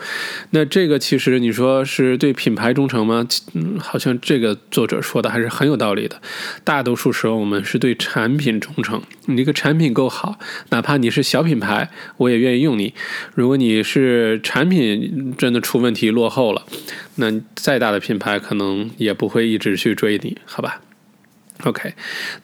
[0.50, 3.26] 那这个其实你说是对品牌忠诚吗？
[3.52, 6.20] 嗯，好像这个作者说的还是很有道理的。
[6.64, 9.02] 大多数时候我们是对产品忠诚。
[9.26, 10.38] 你这个产品够好，
[10.70, 12.94] 哪怕你是小品牌，我也愿意用你。
[13.34, 16.64] 如果你是产品真的出问题落后了，
[17.16, 20.80] 那再大的品牌可能也不会一直去追你，好吧？
[21.64, 21.94] OK，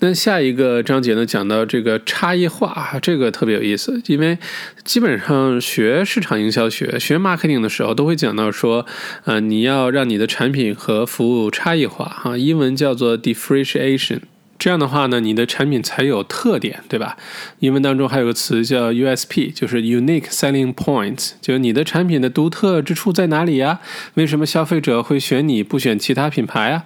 [0.01, 4.39] 那下一个章节呢，讲到这个差异化，这个特别有意思，因为
[4.85, 8.87] 基本上学市场营销学、学 marketing 的时候，都会讲到说，
[9.25, 14.21] 呃，你要让你的产品和服务差异化，哈，英文叫做 differentiation。
[14.59, 17.17] 这样的话呢，你的产品才有特点，对吧？
[17.59, 23.81] 英文当中还有个词叫 USP，就是 Unique Selling Points，就是你的产品的独特之处在哪里呀？
[24.15, 26.85] 为什么消费者会选你不选其他品牌啊？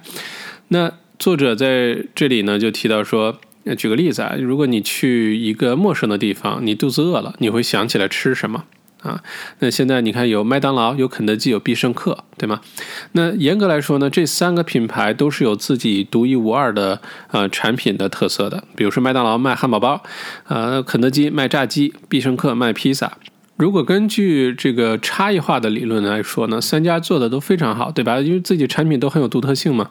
[0.69, 3.39] 那作者在这里呢，就提到说，
[3.77, 8.65] 举个例子啊，如果你去一个陌生的地方，你肚子饿了，你会想起来吃什么
[9.01, 9.23] 啊？
[9.59, 12.61] 那现在你看，有麦当劳，有肯德基，有必胜客，对吗？
[13.13, 17.01] 那严格来说呢，这三个品牌都是有自己独一无二的
[17.31, 18.63] 呃产品的特色的。
[18.75, 20.03] 比如说麦当劳卖汉堡包，
[20.47, 23.17] 呃，肯德基卖炸鸡，必胜客卖披萨。
[23.57, 28.19] 如果根据这个差异化的理论来说呢，三家做的都非常好，对吧？
[28.19, 29.89] 因为自己产品都很有独特性嘛。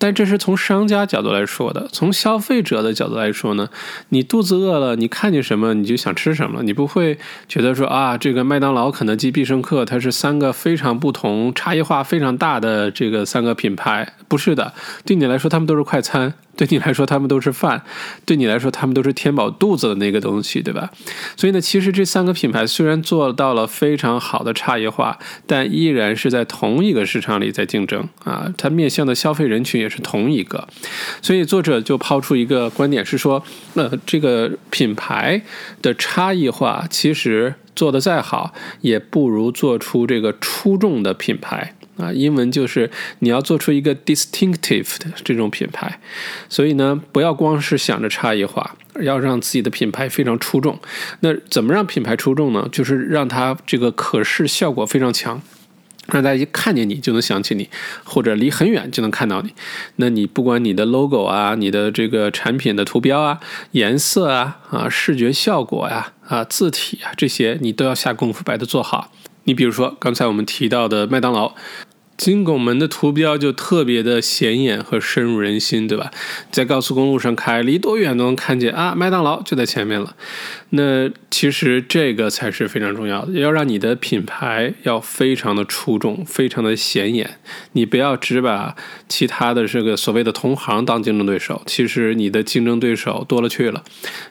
[0.00, 3.68] 但这是从商家角度来说的，从消费者的角度来说呢，
[4.08, 14.72] 你肚子饿了，你看见什么你就想吃什么，你不会觉得说啊，这个麦当劳、肯德基、必胜客，它是三个非常不同、差异化非常大的这个三个品牌，不是的，
[15.04, 16.32] 对你来说，他们都是快餐。
[16.56, 17.78] 对你来说，他们都是饭；
[18.26, 20.90] 对你来说，他们都是填饱肚子的那个东西，对吧？
[21.36, 28.52] 所以呢，其实这三个品牌虽然做到了非常好的差异化，但依然是在同一个市场里在竞争啊。
[28.58, 30.68] 它面向的消费人群也是同一个，
[31.22, 33.42] 所以作者就抛出一个观点是说，
[33.74, 35.40] 呃，这个品牌
[35.80, 41.74] 的差异化其实做的再好，也不如做出这个出众的品牌。
[42.00, 46.00] 啊，英文就是你要做出一个 distinctive 的这种品牌，
[46.48, 50.78] 所以呢，不要光是想着差异化，要让自己的品牌非常出众。
[51.20, 52.68] 那怎么让品牌出众呢？
[52.72, 55.40] 就是让它这个可视效果非常强，
[56.08, 57.68] 让大家一看见你就能想起你，
[58.04, 59.52] 或者离很远就能看到你。
[59.96, 63.40] 那你不管你的 logo 啊，你的这个产品的图标啊、
[63.72, 69.12] 颜色啊、啊视觉效果呀、啊字体啊这些，你都要下功夫把它做好。
[69.44, 71.54] 你比如说刚才我们提到的麦当劳。
[72.20, 76.10] 金拱门的图标就特别的显眼和深入人心，对吧？
[76.50, 80.14] 在高速公路上开，离多远都能看见啊，麦当劳就在前面了。
[80.68, 87.38] 那其实这个才是非常重要的，要让你的品牌要非常的出众，非常的显眼。
[87.72, 88.76] 你不要只把
[89.08, 93.82] 其他的这个所谓的同行当竞争对手，其实你的竞争对手多了去了。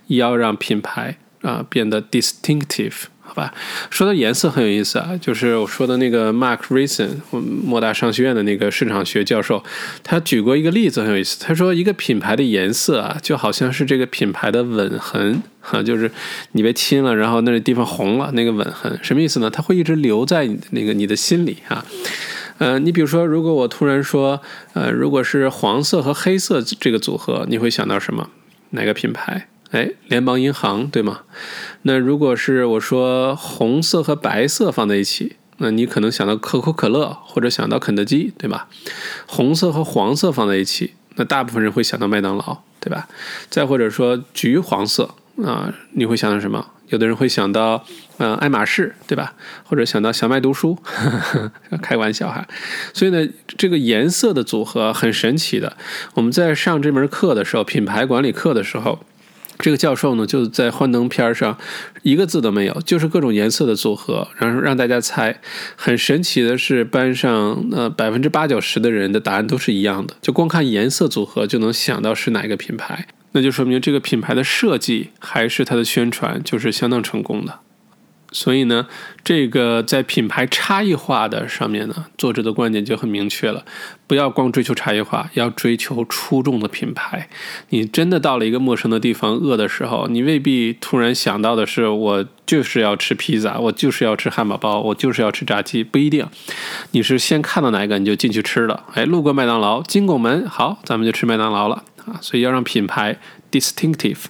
[0.06, 3.06] 要让品牌啊变得 distinctive。
[3.29, 3.53] 好吧，
[3.91, 9.63] 说到颜色很有意思啊，就是我说的那个 Mark Risen，莫大商学院的那个市场学教授，
[10.03, 11.39] 他举过一个例子很有意思。
[11.39, 16.11] 他说，一个品牌的颜色啊，就好像是这个品牌的吻痕啊，就是
[16.53, 19.47] 你被亲了，然后那个地方红了，那个吻痕什么意思呢？
[19.47, 21.85] 它会一直留在那个你的心里啊。
[22.57, 24.41] 呃，你比如说，如果我突然说，
[24.73, 28.27] 呃，如果是黄色和黑色这个组合，你会想到什么？
[28.71, 29.47] 哪个品牌？
[29.71, 31.21] 哎，联邦银行对吗？
[31.84, 38.67] 那如果是我说红色和白色放在一起，那你可能想到可口可乐或者想到肯德基，对吧？
[39.27, 43.08] 红色和黄色放在一起，那大部分人会想到麦当劳，对吧？
[43.51, 45.13] 再或者说橘黄色
[45.45, 46.71] 啊，你会想到什么？
[46.88, 47.86] 有的人会想到
[48.17, 49.36] 呃爱马仕，对吧？
[49.63, 50.75] 或者想到小麦读书，
[51.84, 52.47] 开玩笑哈。
[52.91, 55.77] 所以呢，这个颜色的组合很神奇的。
[56.15, 59.05] 我们在上这门课的时候，品牌管理课的时候。
[59.60, 61.58] 这个教授呢，就在幻灯片上，
[62.02, 65.41] 一个字都没有，就是各种颜色的组合，然后让大家猜。
[65.76, 77.60] 很神奇的是，班上呃百分之八九十的人的答案都是一样的，就光看颜色组合就能想到是哪个品牌，那就说明这个品牌的设计还是它的宣传就是相当成功的。
[78.31, 78.87] 所以呢，
[79.23, 83.65] 这个在品牌差异化的上面呢，作者的观点就很明确了：
[84.05, 87.27] 不要光追求差异化，要追求出众的品牌。
[87.69, 96.27] 你真的到了一个陌生的地方，饿的时候，你未必突然想到的是，我就是要吃披萨，我就是要吃汉堡包，我就是要吃炸鸡，不一定。
[96.91, 98.83] 你是先看到哪一个你就进去吃了。
[98.93, 102.19] 哎，路过麦当劳，金拱门，好，咱们就吃麦当劳了啊！
[102.21, 103.17] 所以要让品牌
[103.51, 104.25] distinctive。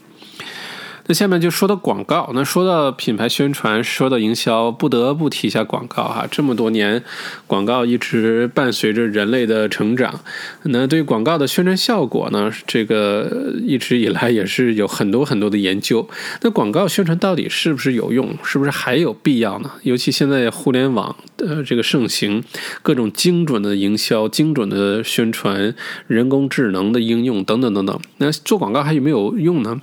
[1.10, 2.30] 那下面就说到广告。
[2.36, 6.28] 那说到品牌宣传，说到营销，不得不提一下广告哈。
[6.30, 7.04] 这么多年，
[7.48, 10.22] 广告一直伴随着人类的成长。
[10.66, 16.08] 那对广告的宣传效果呢，这个一直以来也是有很多很多的研究。
[16.44, 18.38] 那广告宣传到底是不是有用？
[18.44, 19.72] 是不是还有必要呢？
[19.82, 22.44] 尤其现在互联网的这个盛行，
[22.84, 25.74] 各种精准的营销、精准的宣传、
[26.06, 28.00] 人工智能的应用等等等等。
[28.18, 29.82] 那做广告还有没有用呢？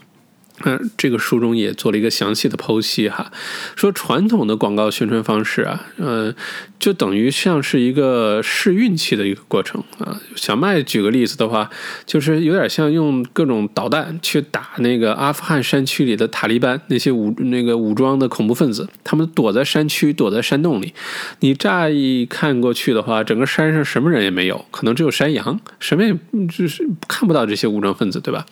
[0.64, 3.30] 嗯，这个书中也做了一个详细的剖析哈，
[3.76, 6.34] 说传统的广告宣传方式啊，嗯，
[6.78, 10.20] 就等于像是一个试运气的一个过程啊。
[10.34, 11.68] 小麦举个例子的话，
[12.04, 20.92] 就是有点像用各种导弹去打那个阿富汗山区里的塔利班那些武那个武装的恐怖分子，他们躲在山区，躲在山洞里。
[21.40, 26.14] 你乍一看过去的话，整个山上什么人也没有，可能只有山羊，什么也
[26.48, 28.44] 就是看不到这些武装分子，对吧？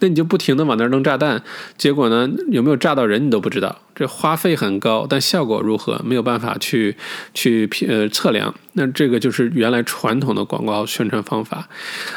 [0.00, 1.42] 那你就不停的往那儿扔炸弹，
[1.76, 3.80] 结果呢，有没有炸到人你都不知道。
[3.98, 6.96] 这花费很高，但效果如何没有办法去
[7.34, 8.54] 去呃测量。
[8.74, 11.68] 那这个就是原来传统的广告宣传方法，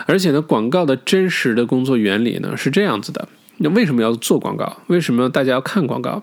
[0.05, 3.27] 而且呢，广告的真实的工作原理呢是这样子的。
[3.57, 4.77] 那为什么要做广告？
[4.85, 6.21] 为什么大家要看广告？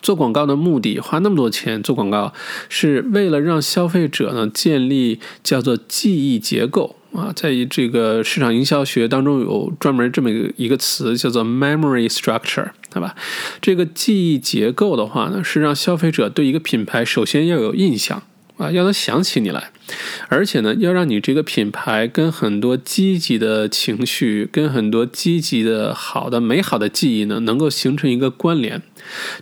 [0.00, 2.32] 做广告的目的，花那么多钱做广告，
[2.68, 6.96] 是为了让消费者呢建立叫做记忆结构。
[7.14, 13.14] 啊，在这个市场营销学当中有专门这么一个一个词，叫做 memory structure，对吧？
[13.60, 18.22] 这个记忆结构的话呢，是让消费者对一个品牌首先要有印象
[18.56, 19.70] 啊，要能想起你来，
[20.28, 28.80] 而且呢，要让你这个品牌跟很多积极的情绪、跟很多积极的好的美好的记忆呢，能够形成一个关联。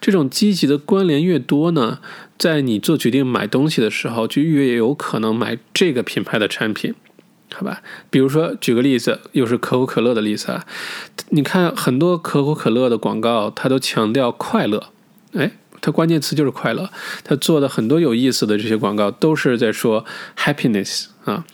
[0.01, 2.01] 这种积极的关联越多呢，
[2.37, 6.95] 在你做决定买东西的时候，就越有可能买这个品牌的产品。
[7.55, 10.65] 好吧，比如说举个例子，又是可口可乐的例子啊。
[11.31, 14.91] 你看很多可口可乐的广告，它都强调快乐，
[15.35, 16.91] 哎，它关键词就是快乐。
[17.25, 20.05] 它做的很多有意思的这些广告，都是在说
[20.39, 21.45] happiness 啊。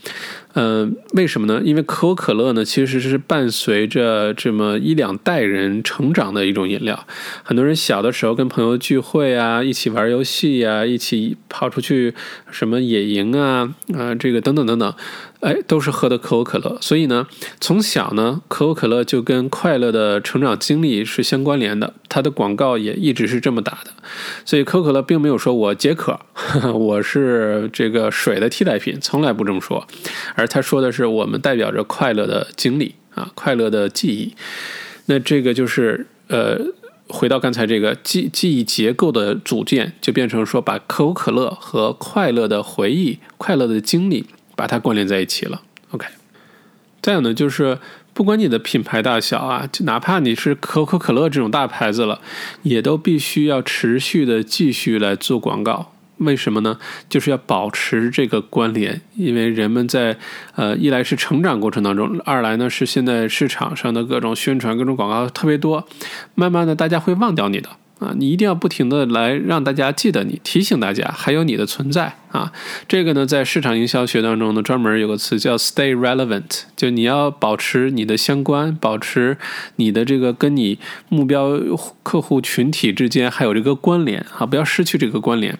[0.58, 1.60] 嗯，为什么呢？
[1.62, 7.06] 因为可口可乐呢，其实是伴随着这么一两代人成长的一种饮料。
[7.42, 12.14] 很多人小的时候跟朋友聚会啊，一起玩游戏啊，一起跑出去
[12.50, 14.94] 什么野营啊，啊，这个等等等等。
[15.40, 17.26] 哎，都是喝的可口可乐，所以呢，
[17.60, 21.94] 从小呢，可口可乐就跟快乐的成长经历是相关联的。
[22.08, 23.90] 它的广告也一直是这么打的，
[24.44, 26.18] 所以可口可乐并没有说我解渴，
[26.72, 29.86] 我是这个水的替代品，从来不这么说，
[30.34, 34.34] 而他说的是我们代表着快乐的经历啊，快乐的记忆。
[35.06, 36.58] 那这个就是呃，
[37.08, 44.24] 回到刚才这个记记忆结构的组件，就变成说把可口可乐和快乐的回忆、快乐的经历。
[44.56, 46.06] 把它关联在一起了，OK。
[47.00, 47.78] 再有呢，就是
[48.12, 52.20] 不管你的品牌大小啊，就哪怕你是可口可乐这种大牌子了，
[52.62, 55.92] 也都必须要持续的继续来做广告。
[56.16, 56.78] 为什么呢？
[57.10, 60.16] 就是要保持这个关联，因为人们在
[60.54, 65.86] 呃一来是成长过程当中，二来呢是现在市场上的各种宣传、各种广告特别多，
[66.34, 67.68] 慢慢的大家会忘掉你的。
[67.98, 72.52] 啊，你一定要不停的来让大家记得你，提醒大家还有你的存在啊。
[72.86, 79.38] 这个呢，在市场营销学当中呢，专门有个词叫 stay relevant，就你要保持你的相关，保持
[79.76, 80.78] 你的这个跟你
[81.08, 81.58] 目标
[82.02, 85.58] 客户群体之间还有这个关联啊，不要失去这个关联。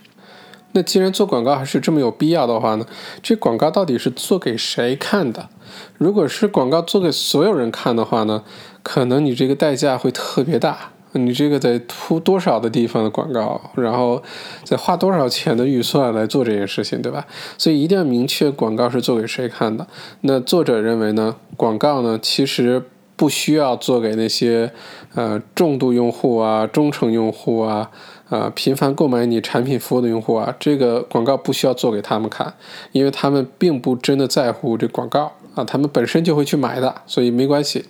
[0.72, 2.84] 那既然做广告还是这么有必要的话呢，
[3.22, 5.48] 这广告到底是做给谁看的？
[5.96, 8.44] 如果是广告做给所有人看的话呢，
[8.82, 10.90] 可能你这个代价会特别大。
[11.16, 14.22] 你这个得铺多少的地方的广告，然后
[14.64, 17.26] 再花多少钱的预算来做这件事情，对吧？
[17.58, 19.86] 所以一定要明确广告是做给谁看的。
[20.22, 22.82] 那作者认为呢，广告呢其实
[23.16, 24.70] 不需要做给那些
[25.14, 27.90] 呃重度用户啊、忠诚用户啊、
[28.28, 32.52] 啊频繁购买你产品服务的用户啊，这个广告不需要做给他们看，
[32.92, 37.86] 因为他们并不真的在乎这广告啊，他们本身就会去买的，所以没关系。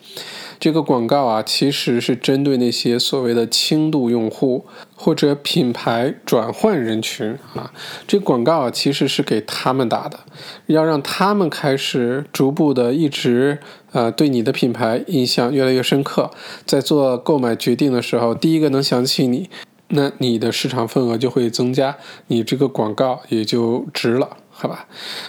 [0.58, 7.72] 这个广告啊，其实是针对那些所谓的轻度用户或者品牌转换人群啊。
[8.06, 10.20] 这广告啊，其实是给他们打的，
[10.66, 13.58] 要让他们开始逐步的一直
[13.92, 16.30] 呃对你的品牌印象越来越深刻，
[16.64, 19.50] 在做购买决定的时候，第一个能想起你，
[19.88, 21.96] 那你的市场份额就会增加，
[22.28, 24.86] 你这个广告也就值了，好吧？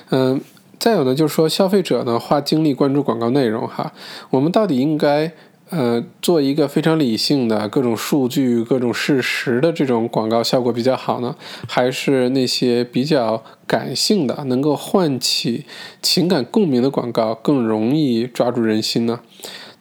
[0.10, 0.40] 嗯。
[0.80, 3.92] 再有呢，就是说消费者呢花精力关注广告内容哈，
[4.30, 5.32] 我们到底应该
[5.70, 11.36] 呃做一个非常理性的各种数据、各种事实的这种广告效果比较好呢，
[11.68, 15.66] 还是那些比较感性的、能够唤起
[16.02, 19.20] 情感共鸣的广告更容易抓住人心呢？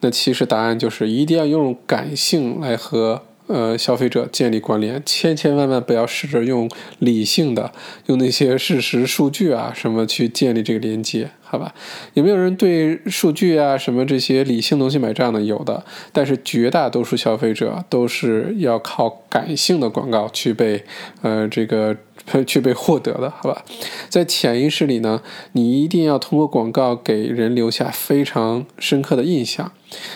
[0.01, 3.23] 那其实答案就是一定要用感性来和。
[3.47, 6.69] 呃，消费者建立关联，千千万万不要试着用
[6.99, 7.73] 理性的，
[8.07, 11.73] 用那些事实数据啊什么去建立这个连接，好吧？
[12.15, 15.41] 有没有人对数据啊什么这些理性东西买账的？
[15.41, 20.83] 有的，但是绝大多数消费者都是要靠感性的广告去被
[21.23, 21.97] 呃这个
[22.47, 23.65] 去被获得的，好吧？
[24.09, 25.23] 在潜意识里呢，
[25.53, 29.73] 你一定要通过广告给人留下非常深刻的印象。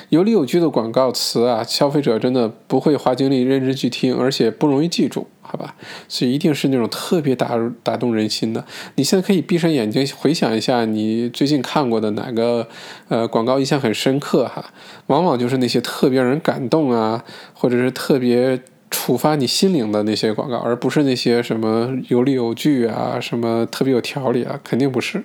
[0.09, 5.77] 有理有据的广告词啊，消费者真的不会花精力认真去听，而且不容易记住，好吧？
[6.09, 8.65] 所以一定是那种特别打打动人心的。
[8.97, 12.67] 你现在可以闭上眼睛回想一下，你最近看过的哪个
[13.09, 14.73] 呃广告印象很深刻哈？
[15.07, 25.23] 往往就是那些特别让人感动啊，或者是特别触发你心灵的那些广告，而不是那些什么有理有据啊，什么特别有条理啊，肯定不是。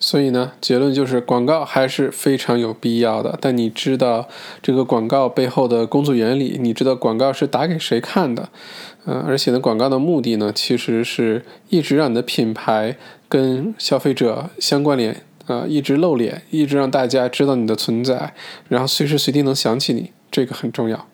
[0.00, 3.36] 所以呢，结论就是广告还是非常有必要的。
[3.40, 4.28] 但你知道
[4.62, 8.48] 这个广告背后的工作原理，你知道广告是打给谁看的，
[9.06, 12.96] 嗯，而且呢，广告的目的呢，其实是一直让你的品牌
[13.28, 18.34] 跟消费者相关联啊，一直露脸，一直让大家知道你的存在，
[18.68, 21.08] 然后随时随地能想起你，这个很重要。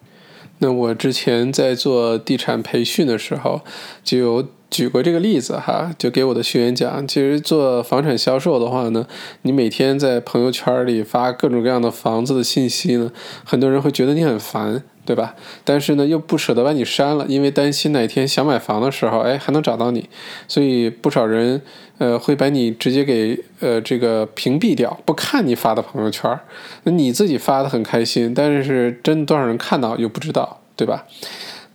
[0.65, 3.61] 那我之前在做地产培训的时候，
[4.03, 4.49] 就有。
[4.75, 9.07] 举过这个例子哈，就给我的学员讲，其实做房产销售的话呢，
[9.43, 13.13] 你每天在朋友圈里发各种各样的房子的信息呢，
[13.45, 15.37] 很多人会觉得你很烦，对吧？
[15.63, 20.09] 但是呢，又不舍得把你删了，因为担心哪天想买房的时候，哎，还能找到你，
[20.49, 21.63] 所以不少人
[21.99, 26.37] 呃会把你直接给呃这个屏蔽掉，不看你发的朋友圈。
[26.83, 31.07] 那你自己发的很开心，但是真多少人看到又不知道，对吧？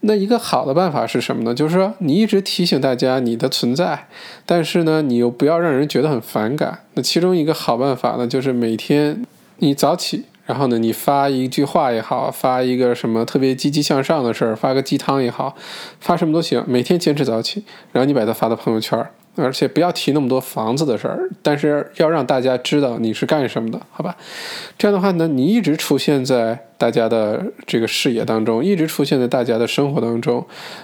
[0.01, 1.53] 那一个好的办法是什么呢？
[1.53, 4.07] 就是说，你一直提醒大家你的存在，
[4.45, 6.79] 但是呢，你又不要让人觉得很反感。
[6.93, 9.25] 那其中一个好办法呢，就是每天
[9.57, 15.53] 你早起，然后呢，你发一句话也好，发一个什么特别积极向上的事儿，发个鸡汤也好，
[15.99, 16.63] 发什么都行。
[16.65, 24.15] 每天坚持早起，然后你把它发到朋友圈，而且不要提那么多房子的事儿，但是要让大家知道你是干什么的，好吧？
[24.77, 26.67] 这样的话呢，你一直出现在。
[26.79, 30.43] 大家的这个视野当中，一直出现在大家的生活当中。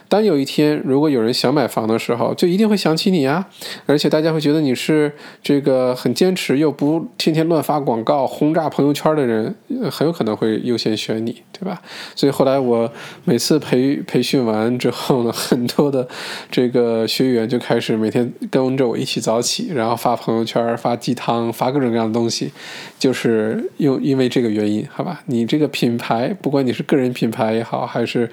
[0.09, 3.47] 当有一天，如果有人想买房的时候，就一定会想起你啊！
[3.85, 9.55] 而且大家会觉得你是这个很坚持又不天天乱发广告、轰炸朋友圈的人，
[9.89, 11.81] 很有可能会优先选你，对吧？
[12.13, 12.91] 所以后来我
[13.23, 16.05] 每次培培训完之后呢，很多的
[16.51, 22.51] 这个学员就开始每天跟着我一起早起，然后发朋友圈、发鸡汤、发各种各样的东西，
[22.99, 25.21] 就是因因为这个原因，好吧？
[25.27, 25.84] 你这个品。
[25.85, 28.27] 品牌，不管你是个人品牌也好，还是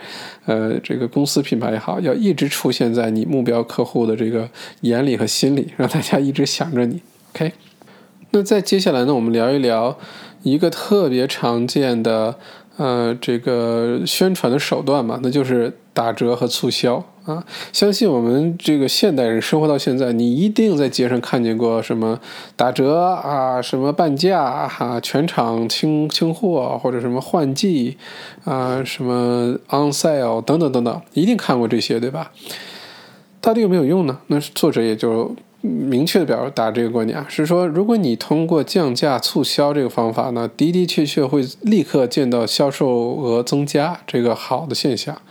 [0.47, 4.49] 呃这个公司品牌也好，要一直出现在你目标客户的这个
[4.81, 7.03] 眼里和心里，让大家一直想着你。
[7.35, 7.53] OK，
[8.31, 9.99] 那再接下来呢，我们聊一聊
[10.43, 12.39] 一个特别常见的
[12.79, 17.05] 呃这个宣传的手段嘛，那就是打折和促销。
[17.25, 22.19] 啊，相信我们这个现代人生活到现在，你一定在街上看见过什么
[22.57, 27.97] 打折啊，什么半价哈，全场清清货或者什么换季
[28.45, 32.33] 啊，什么 on sale 等等等等，一定看过这些对吧？
[33.41, 34.19] 到底有没有用呢？
[34.27, 45.23] 那作者也就明确的表达这个观点啊，是说如果你通过降价促销这个方法呢，的的确确会立刻见到销售额增加这个好的现象，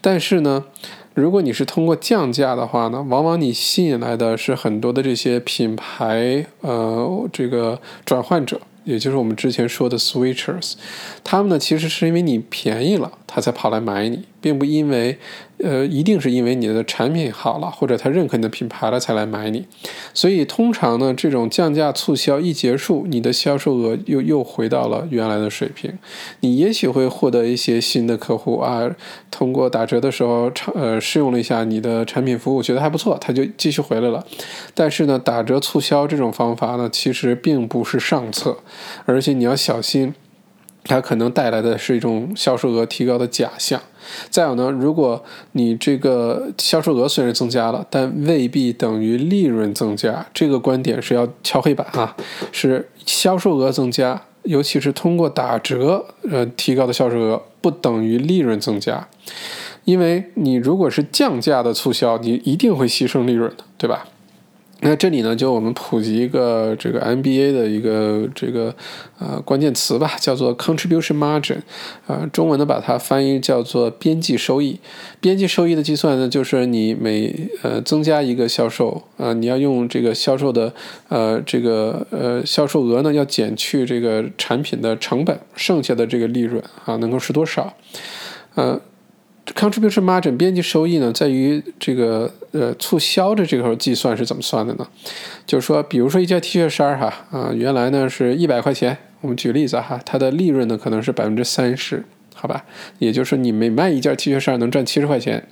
[0.00, 0.64] 但是呢。
[1.12, 10.74] 如果你是通过降价的话呢，往往你吸引来的是很多的这些品牌，呃，这个转换者，也就是我们之前说的 switchers，
[11.24, 15.18] 他们呢其实是因为你便宜了，他才跑来买你，并不因为。
[15.62, 19.66] 呃，一定是因为你的产品好了，或者他认可你的品牌了才来买你。
[20.14, 25.98] 所以通常呢，这种降价促销一结束，你的销售额又又回到了原来的水平。
[26.40, 28.90] 你也许会获得一些新的客户啊，
[29.30, 34.24] 通过打折的时候尝呃试用了一下你的产品服务，觉得还不错，他就继续回来了。
[34.74, 38.58] 但是呢，打折促销这种方法呢，其实并不是上策，
[39.04, 40.14] 而且你要小心，
[40.84, 43.80] 它可能带来的是一种销售额提高的假象。
[44.28, 45.22] 再有呢，如果
[45.52, 50.26] 你这个销售额虽然增加了，但未必等于利润增加。
[50.34, 52.16] 这个观点是要敲黑板啊，
[52.50, 59.06] 是销售额增加，尤其是通过打折呃提高的销售额，不等于利润增加。
[59.84, 64.06] 因为你如果是降价的促销，你一定会牺牲利润的，对吧？
[64.82, 68.74] 那这里呢，就我们普及一个这个 MBA 的一个这个
[69.18, 71.58] 呃关键词吧，叫做 contribution margin，
[72.06, 74.80] 呃，中文呢把它翻译叫做边际收益。
[75.20, 80.72] 边际收益的计算呢，就是你每呃增加一个销售，呃，你要用这个销售的
[81.08, 87.74] 呃这个呃销售额呢，要减去这个产品的成本，剩下的这个利润啊，能够是多少？
[88.54, 88.80] 呃。
[89.54, 94.86] Contribution margin 边际收益呢，在于这个呃促销的这个时候计算是怎么算的呢？
[95.46, 102.64] 就是说，比如说一件 T 恤衫哈啊，原来呢是一百块钱，我们举例子哈，它的利润呢可能是百分之三十，好吧？
[102.98, 105.46] 也就是，你每卖一件 T 恤衫能赚七十块钱。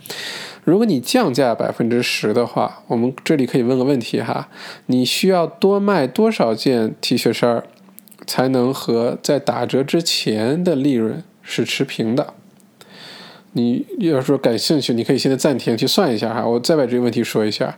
[0.65, 4.49] 如果你降价百分之十的话，我们这里可以问个问题哈，
[4.87, 7.63] 你需要多卖多少件 T 恤衫
[8.27, 12.35] 才能和在打折之前的利润是持平的？
[13.59, 16.47] 你要说感兴趣，你可以现在暂停去算一下哈。
[16.47, 17.77] 我再把这个问题说一下：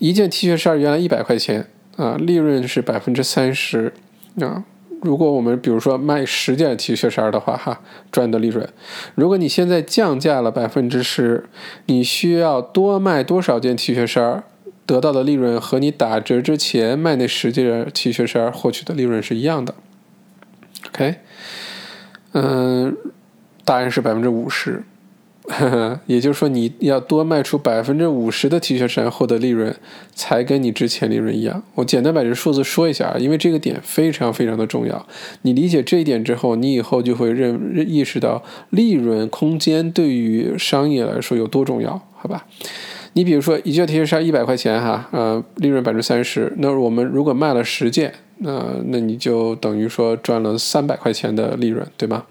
[0.00, 3.92] 一件 T 恤衫原来一百块钱啊，利润是百分之三十
[4.40, 4.64] 啊。
[5.00, 8.68] 如果我们比如说卖十件 T 恤衫的话，哈，赚的利润，
[9.14, 11.44] 如果你现在降价了百分之十，
[11.86, 14.42] 你需要多卖多少件 T 恤衫，
[14.84, 19.74] 得到的利润和你打折之前卖那十件 T 恤衫获取的利润是一样的。
[20.88, 21.16] OK，
[22.32, 22.96] 嗯。
[23.64, 24.82] 答案是百分之五十，
[26.06, 29.74] 也就是说你要多卖出百分之五十的 T 恤衫获得利润，
[30.14, 31.62] 才跟你之前利润一样。
[31.74, 35.06] 我简单把这数字说一下啊，因为这个点非常非常的重要。
[35.42, 42.46] 你理解这一点之后，你以后就会认意识到利润空间对于商业来说有多重要，好吧？
[43.14, 48.12] 你比如说一件 T 恤衫一百块钱哈，呃，利润百分之三十，那我们如果卖了十件。
[48.38, 52.24] 那那你就等于说赚了三百块钱的利润，对吗？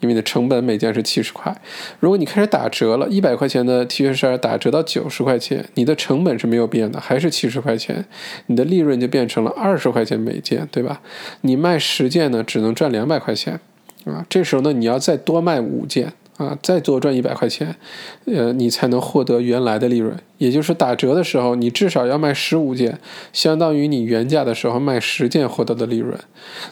[0.00, 1.54] 因为你的成本每件是七十块。
[1.98, 8.04] 如果你开始打折了，一百块钱的 T 恤衫打折到九十块钱，你的成本是没有变的，还是七十块钱，
[8.46, 11.00] 你的利润就变成了二十块钱每件，对吧？
[11.40, 13.60] 你卖十件呢，只能赚两百块钱，
[14.04, 16.12] 啊，这时候呢，你要再多卖五件。
[16.36, 17.76] 啊，再多赚一百块钱，
[18.26, 20.14] 呃，你才能获得原来的利润。
[20.38, 22.98] 也就是打折的时候，你至少要卖十五件，
[23.32, 26.18] 相当于你原价的时候卖十件获得的利润。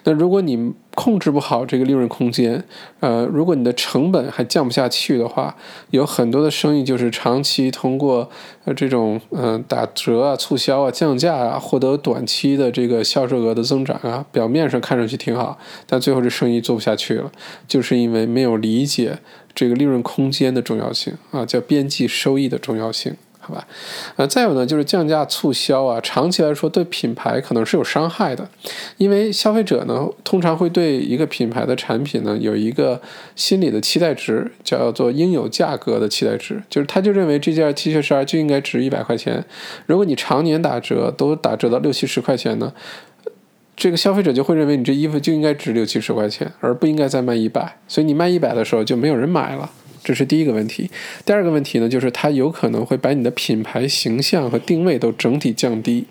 [0.05, 2.63] 那如果你控制不好这个利润空间，
[3.01, 5.57] 呃，如果你的成本还降不下去的话，
[5.91, 8.29] 有很多的生意就是长期通过
[8.65, 17.33] 呃这种嗯打折啊、促销啊、降价啊，获得短期的这个销售额的增长啊，表面上看上去挺好，但最后这生意做不下去了，
[17.67, 19.19] 就是因为没有理解。
[19.57, 23.15] 这个利润空间的重要性啊，叫边际收益的重要性，
[23.47, 23.67] 好吧？
[24.17, 28.49] 呃，再有呢，就是降价促销啊，长期来说对品牌可能是有伤害的，
[28.97, 33.01] 因为消费者呢通常会对一个品牌的产品呢有一个
[33.37, 39.45] 心理的期待值，叫做应有价格的期待值，就是他就认为这件 T 恤衫就应该值一百块钱，
[39.87, 42.73] 如果你常年打折都打折到六七十块钱呢？
[43.77, 49.69] 这个消费者就会认为你这衣服就应该值六七十块钱，而不应该再卖一百，所以你卖一百的时候就没有人买了，
[50.05, 50.91] 这是第一个问题。
[51.25, 56.07] 第二个问题呢，就是它有可能会把你的品牌形象和定位都整体降低。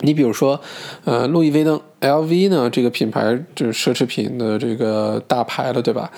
[0.00, 0.60] 你比如说，
[1.04, 6.10] 呃，路易威登 （LV） 呢，这个品牌就是奢侈品的这个大牌了，对吧？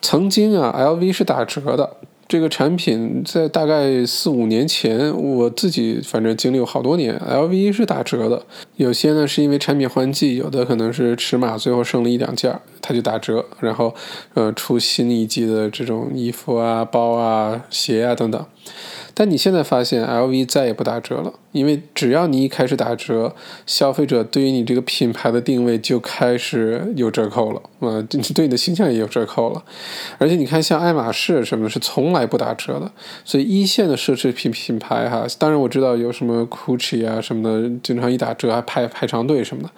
[0.00, 1.96] 曾经啊，LV 是打折的。
[2.32, 8.42] 这个产品在大概四五年前，我自己反正经历有好多年，LV 是打折的。
[8.76, 13.94] 有些呢是因为产品换季，有的可能是尺码最后剩了一两件，它就打折，然后
[14.32, 18.42] 呃出新一季的这种衣服啊、包啊、鞋啊等等。
[19.22, 23.32] 但你现在发现，LV 再也不打折了，因为只要你一开始打折，
[23.66, 29.62] 消费者对于你这个品牌的定位就开始有折扣了，啊，对你的形象也有折扣了。
[30.18, 32.90] 而且你看，像爱马仕什么，是从来不打折的。
[33.24, 39.70] 所以一线的奢侈品品牌哈，当然我知道有什么 Gucci 啊什么的，经常一打折还排排长队什么的。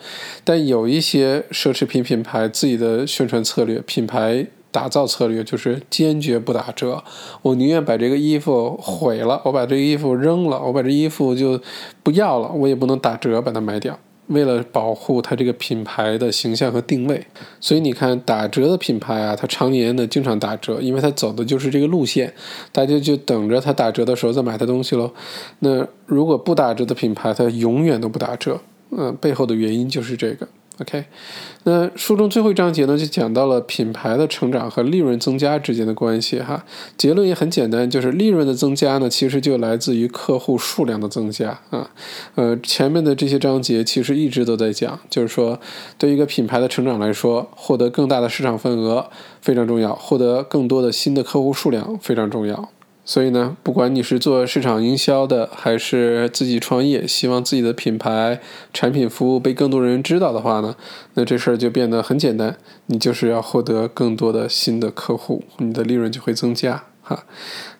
[0.42, 4.47] 但有一些奢侈品品牌自己的宣传策略，品牌。
[4.75, 7.05] 打造策略就是坚决不打折，
[7.43, 11.61] 我宁愿把这个衣服毁了，我把这个衣服扔了，我把这衣服就
[12.03, 13.97] 不要了，我也不能打折把它卖掉。
[14.29, 17.25] 为了保护它这个品牌的形象和定位，
[17.61, 22.35] 所以你看打折的品牌啊，它常年的经常打折，因为它走的就是这个路线，
[22.72, 25.12] 大家就等着它打折的时候再买它东西喽。
[25.61, 28.59] 那如果不打折的品牌，它永远都不打折，
[28.91, 30.49] 嗯，背后的原因就是这个。
[30.81, 31.05] OK，
[31.62, 36.64] 那书中最后一章节呢，就讲到了品牌的成长和利润增加之间的关系哈。
[36.99, 41.89] 结论也很简单，就是利润的增加呢，其实就来自于客户数量的增加啊。
[42.35, 45.61] 呃，前面的这些章节其实一直都在讲，就是说
[45.97, 49.09] 对于一个品牌的成长来说，获得更大的市场份额
[49.41, 52.68] 非常重要，获得更多的新的客户数量非常重要。
[53.05, 58.40] 所以呢，不管你是做市场营销的，还是自己创业，希望自己的品牌、
[58.72, 60.74] 产品、服务被更多人知道的话呢，
[61.12, 67.24] 那这事儿就变得很简单，你就是要获得更多的新的客户，你的利润就会增加哈。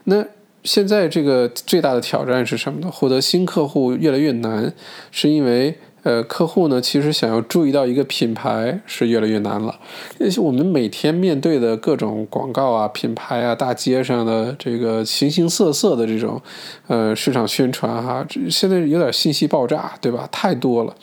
[0.05, 0.27] 那
[0.63, 2.91] 现在这个最大的挑战是什么呢？
[2.91, 4.73] 获得新客户越来越难，
[5.11, 9.81] 是因为呃，客户呢，其实想要注意到一个品牌是越来越难了。
[10.21, 16.41] 而且我们每天面对的各种广告啊、品牌啊、大街上的这个形形色色的这种
[16.89, 20.29] 呃市场宣传哈，现在有点信息爆炸，对吧？
[20.31, 20.95] 太多了，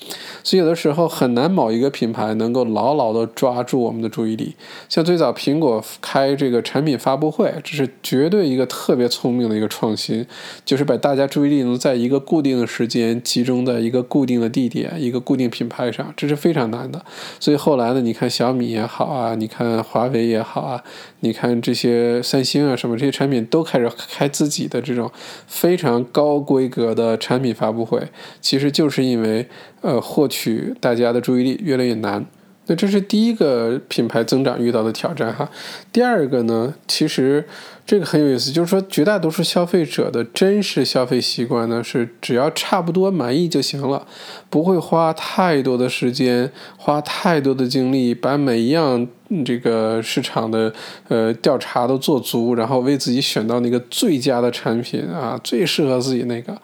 [0.44, 4.56] 所以有的时候很难某一个品牌能够牢牢的抓住我们的注意力。
[4.88, 10.24] 像最早苹果开这个产品发布会，这是绝对一个特别聪明的一个创新，
[10.64, 14.91] 就是把大家注意力能在一个固定的时间集中在一个固定的地点。
[14.98, 17.04] 一个固定品牌上，这是非常难的。
[17.40, 20.84] 所以后来呢，你看小米也好啊，你看华为也好啊，
[21.22, 25.12] 你看这些三星啊什么这些产品都开始开自己的这种
[25.48, 28.08] 非常高规格的产品发布会，
[28.40, 29.48] 其实就是因为
[29.82, 32.26] 呃获取大家的注意力越来越难。
[32.68, 35.50] 那这是第一个品牌增长遇到的挑战哈。
[35.92, 37.44] 第二个呢，其实
[37.86, 44.08] 这个很有意思，就是说绝大多数消费者的真实消费习惯呢是只要差不多满意就行了，
[44.50, 49.06] 不会花太多的时间、花太多的精力把每一样
[49.44, 50.72] 这个市场的
[51.10, 56.58] 呃调查都做足，然后为自己选到那个最佳的产品啊，最适合自己那个。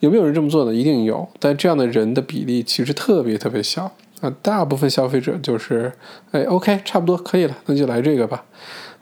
[0.00, 0.74] 有没有人这么做呢？
[0.74, 3.90] 一定有，但这样的人的比例其实特别特别小。
[4.20, 5.92] 啊，大部分消费者就是，
[6.32, 8.42] 哎，OK，差不多可以了，那就来这个吧。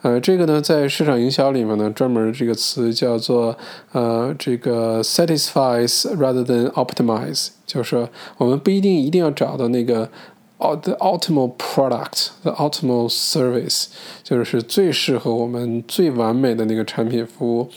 [0.04, 3.56] 呃，这个呢，在市场营销里面呢，专门这个词叫做
[3.92, 10.10] 呃，这个 satisfies rather than optimize，就是说我们不一定一定要找到那个
[10.58, 13.86] the optimal product，the optimal service，
[14.22, 17.70] 就是最适合我们最完美的那个产品服务。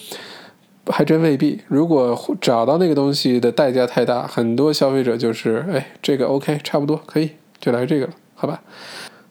[0.90, 1.62] 还真未必。
[1.68, 8.62] 如果找到那个东西的代价太大，很多消费者就是，哎，这个 OK，差不多可以，就来这个了，好吧？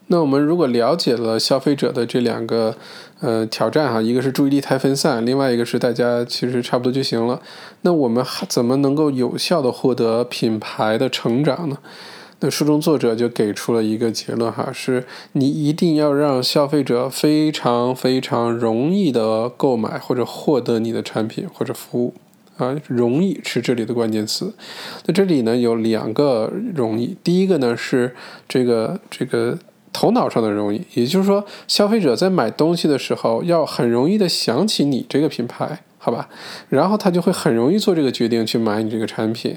[0.08, 2.76] 那我们如果了解了消费者的这两个
[3.20, 7.40] 呃挑战哈，一个是注意力太分散，另外一个是大家其实差不多就行了。
[7.82, 11.78] 那我们怎么能够有效的获得品牌的成长呢？
[12.40, 22.12] 那书中作者就给出了一个结论哈，是你一定要让消费者非常非常容易的购买或者获得你的产品或者服务
[22.58, 24.54] 啊，容易是这里的关键词。
[25.06, 28.14] 那这里呢有两个容易，第一个呢是
[28.46, 29.58] 这个这个
[29.98, 35.80] 头脑上的容易，也就是说消费者在买东西的时候要很容易的想起你这个品牌。
[35.98, 36.28] 好吧，
[36.68, 39.56] 然后他就会很容易做这个决定去买你这个产品。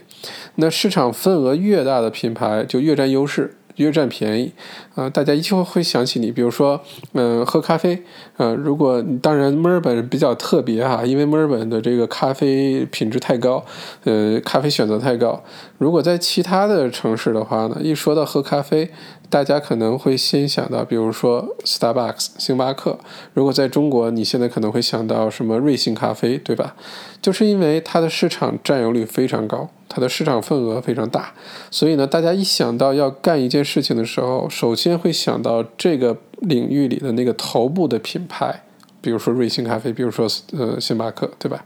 [0.55, 4.53] 那市场份额越大的品牌就越占优势，越占便宜。
[4.95, 6.79] 啊，大家一定会想起你，比如说，
[7.13, 8.03] 嗯，喝咖啡。
[8.37, 13.65] 呃，如果当然墨尔本比较特别哈，因为墨尔本的这个咖啡品质太高，
[14.03, 15.43] 呃，咖啡选择太高。
[15.77, 18.91] 如果在其他的城市的话呢，一说到喝咖啡。
[19.31, 22.97] 大家可能会先想到，比如说 Starbucks 星巴克。
[23.35, 26.75] 如果在中国，你现在可能会想到什么瑞幸咖啡，对吧？
[27.21, 31.33] 就是因为它的市场占有率非常高，它的市场份额非常大，
[31.69, 38.63] 所以呢，大家一想到要干一件事情的时候，首先会想到这个领域里的那个头部的品牌，
[39.01, 40.27] 比如说瑞幸咖啡，比如说
[40.57, 41.65] 呃星巴克，对吧？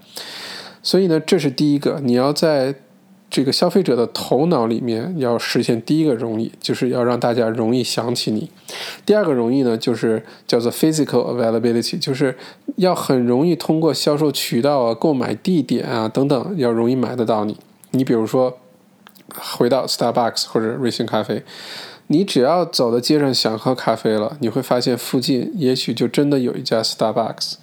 [0.81, 2.73] 所以呢，这是第一个，你要在。
[3.29, 8.47] 这个消费者的头脑里面要实现第一个容易，就是要让大家容易想起你。
[9.07, 12.37] 第二个容易呢，就是叫做 physical availability，就是
[12.75, 17.57] 要很容易通过销售渠道啊、购买地点啊等等，要容易买得到你。
[17.93, 18.59] 你比如说，
[19.39, 21.43] 回到 Starbucks 或者瑞幸咖啡，
[22.07, 27.53] 你只要走到街上想喝咖啡了，你会发现附近也许就真的有一家 Starbucks，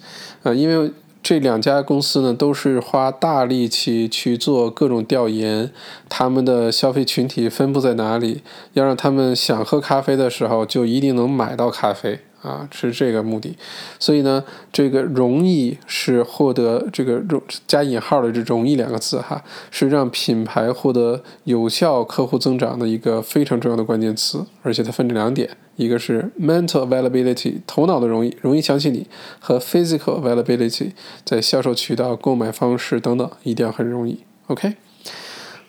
[0.43, 0.91] 啊，因为。
[1.23, 5.71] 这两家公司呢，都是花大力气去做各种调研，
[6.09, 8.41] 他们的消费群体分布在哪里，
[8.73, 12.21] 要让他们想喝咖啡的时候就一定能买到咖啡。
[12.41, 13.55] 啊，是这个目的，
[13.99, 29.05] 所以呢，这个容易是获得这个容加引号的这“容易”两个字哈，是让品牌获得有效客户增长的一个非常重要的关键词，而且它分这两点，一个是 mental availability 头脑的容易，容易想起你，
[29.39, 30.91] 和 physical availability
[31.23, 34.73] 在销售渠道、购买方式等等一定要很容易，OK。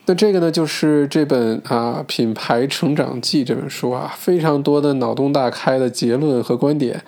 [0.05, 7.01] 那这个呢，就是这本啊《品牌成长记》这本书啊，非常多的脑洞大开的结论和观点，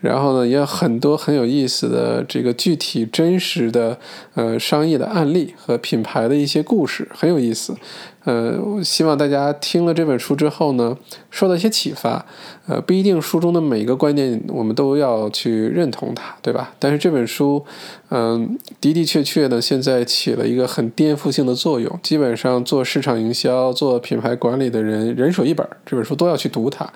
[0.00, 3.96] 然后呢，也有很多很有意思的这个具体真实的
[4.34, 7.76] 呃商业的案例和品牌的一些故事，很有意思。
[8.24, 10.96] 呃，希望大家听了这本书之后呢，
[11.30, 12.26] 受到一些启发。
[12.66, 16.72] 呃，不一定书中的每一个观点我们都要去认同它，对吧？
[16.78, 17.64] 但是这本书，
[18.10, 21.98] 嗯，的的确确呢，现在起了一个很颠覆性的作用。
[22.02, 26.88] 基本上做市场营销、做品牌管理的人人手一本，这本书都要去读它。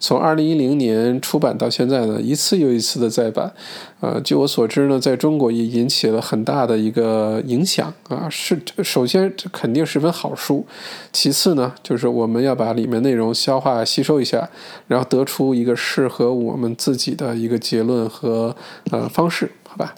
[0.00, 3.52] 从二零一零年出版到现在呢，一次又一次的再版。
[4.00, 8.28] 呃，据我所知呢，在中国也引起了很大的一个影响啊。
[8.30, 10.66] 是，首先这肯定是本好书。
[11.12, 14.48] 其次呢，就是我们要把里面内容消化吸收一下，
[14.88, 18.56] 然后得出一个适合我们自己的一个结论和
[18.90, 19.94] 呃方式，好吧？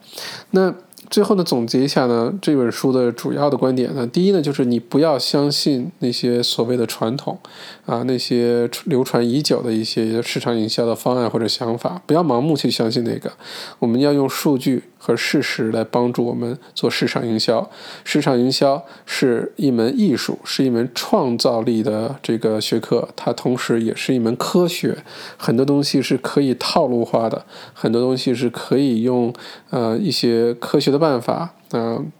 [0.50, 0.74] 那。
[1.12, 7.38] 最后呢，总结一下呢，这本书的主要的观点呢，第一呢，就是你不要相信那些所谓的传统，
[7.84, 13.30] 啊，那些流传已久的一些市场营销的方案或者想法，不要盲目去相信那个，
[13.78, 14.84] 我们要用数据。
[15.04, 17.68] 和事实来帮助我们做市场营销。
[18.04, 24.98] 市场营销是一门艺术，是一门创造力的这个学科，它同时也是一门科学。
[25.36, 27.44] 很多东西是可以套路化的，
[27.74, 29.34] 很多东西是可以用
[29.70, 32.12] 呃一些科学的办法，嗯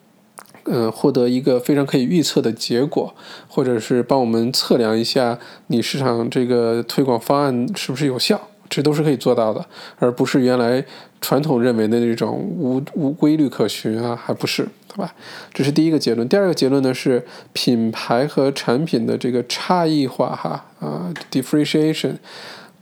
[0.64, 3.14] 嗯，获得一个非常可以预测的结果，
[3.46, 8.48] 或者是帮我们测量一下你市场这个推广方案是不是有效。
[8.68, 9.66] 这都是可以做到的，
[9.98, 10.82] 而不是原来
[11.22, 15.14] 传统认为的那种无无规律可循啊，还不是，好吧？
[15.54, 16.28] 这是第一个结论。
[16.28, 22.16] 第二个结论呢是品牌和产品的这个差异化，哈啊，differentiation，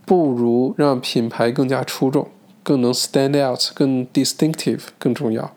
[0.05, 2.27] 不如让品牌更加出众，
[2.63, 5.55] 更能 stand out，更 distinctive 更重要。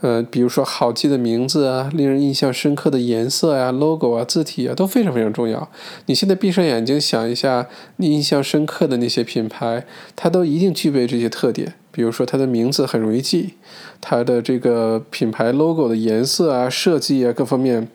[0.00, 5.70] 呃，比如说好记的名字啊，令人印象深刻的颜色呀、logo 啊、字体啊，都非常非常重要。
[6.06, 9.84] 你现在闭上眼睛想一下，你印象深刻的那些品牌，
[10.16, 11.74] 它都一定具备这些特点。
[11.90, 13.54] 比如说它的名字很容易记，
[14.00, 17.88] 它的这个品牌 logo 的颜色啊、设计啊各方面，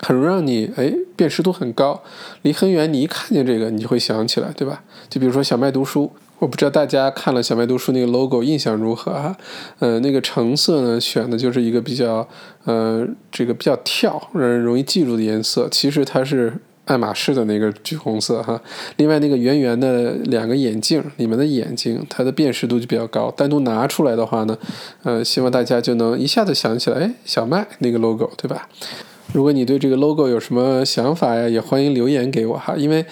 [0.00, 2.02] 很容易让你哎辨识度很高。
[2.42, 4.82] 离很远，你一看见这个，你就会想起来，对吧？
[5.08, 6.12] 就比如说小麦读书。
[6.38, 9.36] 我不知道大家看了小麦读书那个 logo 印象如何哈？
[9.78, 12.28] 呃，那个橙色呢，选的就是一个比较
[12.64, 15.68] 呃这个比较跳，让人容易记住的颜色。
[15.70, 16.52] 其实它是
[16.84, 18.60] 爱马仕的那个橘红色哈。
[18.96, 23.30] 另外那个圆圆的两个眼镜里面的眼睛，它的辨识度就比较高。
[23.30, 24.56] 单独拿出来的话呢，
[25.02, 28.68] 呃，希望大家就能一下子想起来，哎，小麦那个 logo 对吧？
[29.32, 33.04] 如果你对这个 logo 有什么想法呀，也欢迎留言给我哈，因为。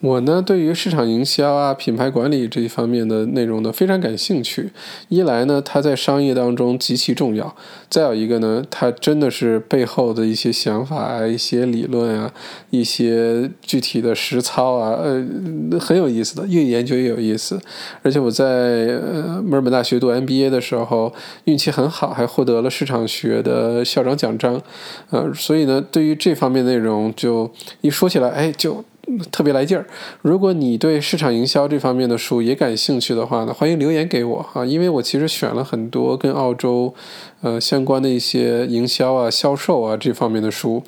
[0.00, 4.70] 我呢，对于市场营销啊、品牌管理这一方面的内容呢，非常感兴趣。
[5.08, 7.54] 一来呢，它在商业当中极其重要；
[7.90, 12.32] 再有一个呢，它真的是背后的一些想法啊、一些理论啊、
[12.70, 17.60] 一些具体的实操啊，呃，很有意思的，越研究越有意思。
[18.02, 21.12] 而且我在呃墨尔本大学读 MBA 的时候，
[21.44, 24.62] 运气很好，还获得了市场学的校长奖章。
[25.10, 28.82] 呃，所以呢，对于这方面内容，就一说起来，哎，就。
[29.30, 29.86] 特别来劲儿！
[30.22, 34.64] 如果你对市场营销这方面的书也感兴趣的话呢，欢迎留言给我啊！
[34.64, 36.94] 因为我其实选了很多跟澳洲
[37.40, 40.82] 呃相关的一些营销啊、销售啊这方面的书，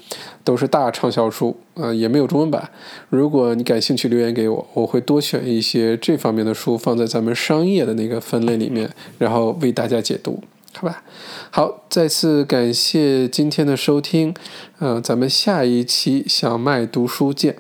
[0.45, 2.71] 都是大畅销书啊，也没有中文版。
[3.09, 10.43] 如果你感兴趣，留言给我，我会多选一些这方面的书放在咱们商业的那个分类里面，然后为大家解读，
[10.75, 11.03] 好吧？
[11.51, 14.35] 好，再次感谢今天的收听，
[14.79, 17.57] 嗯，咱们下一期小麦读书见。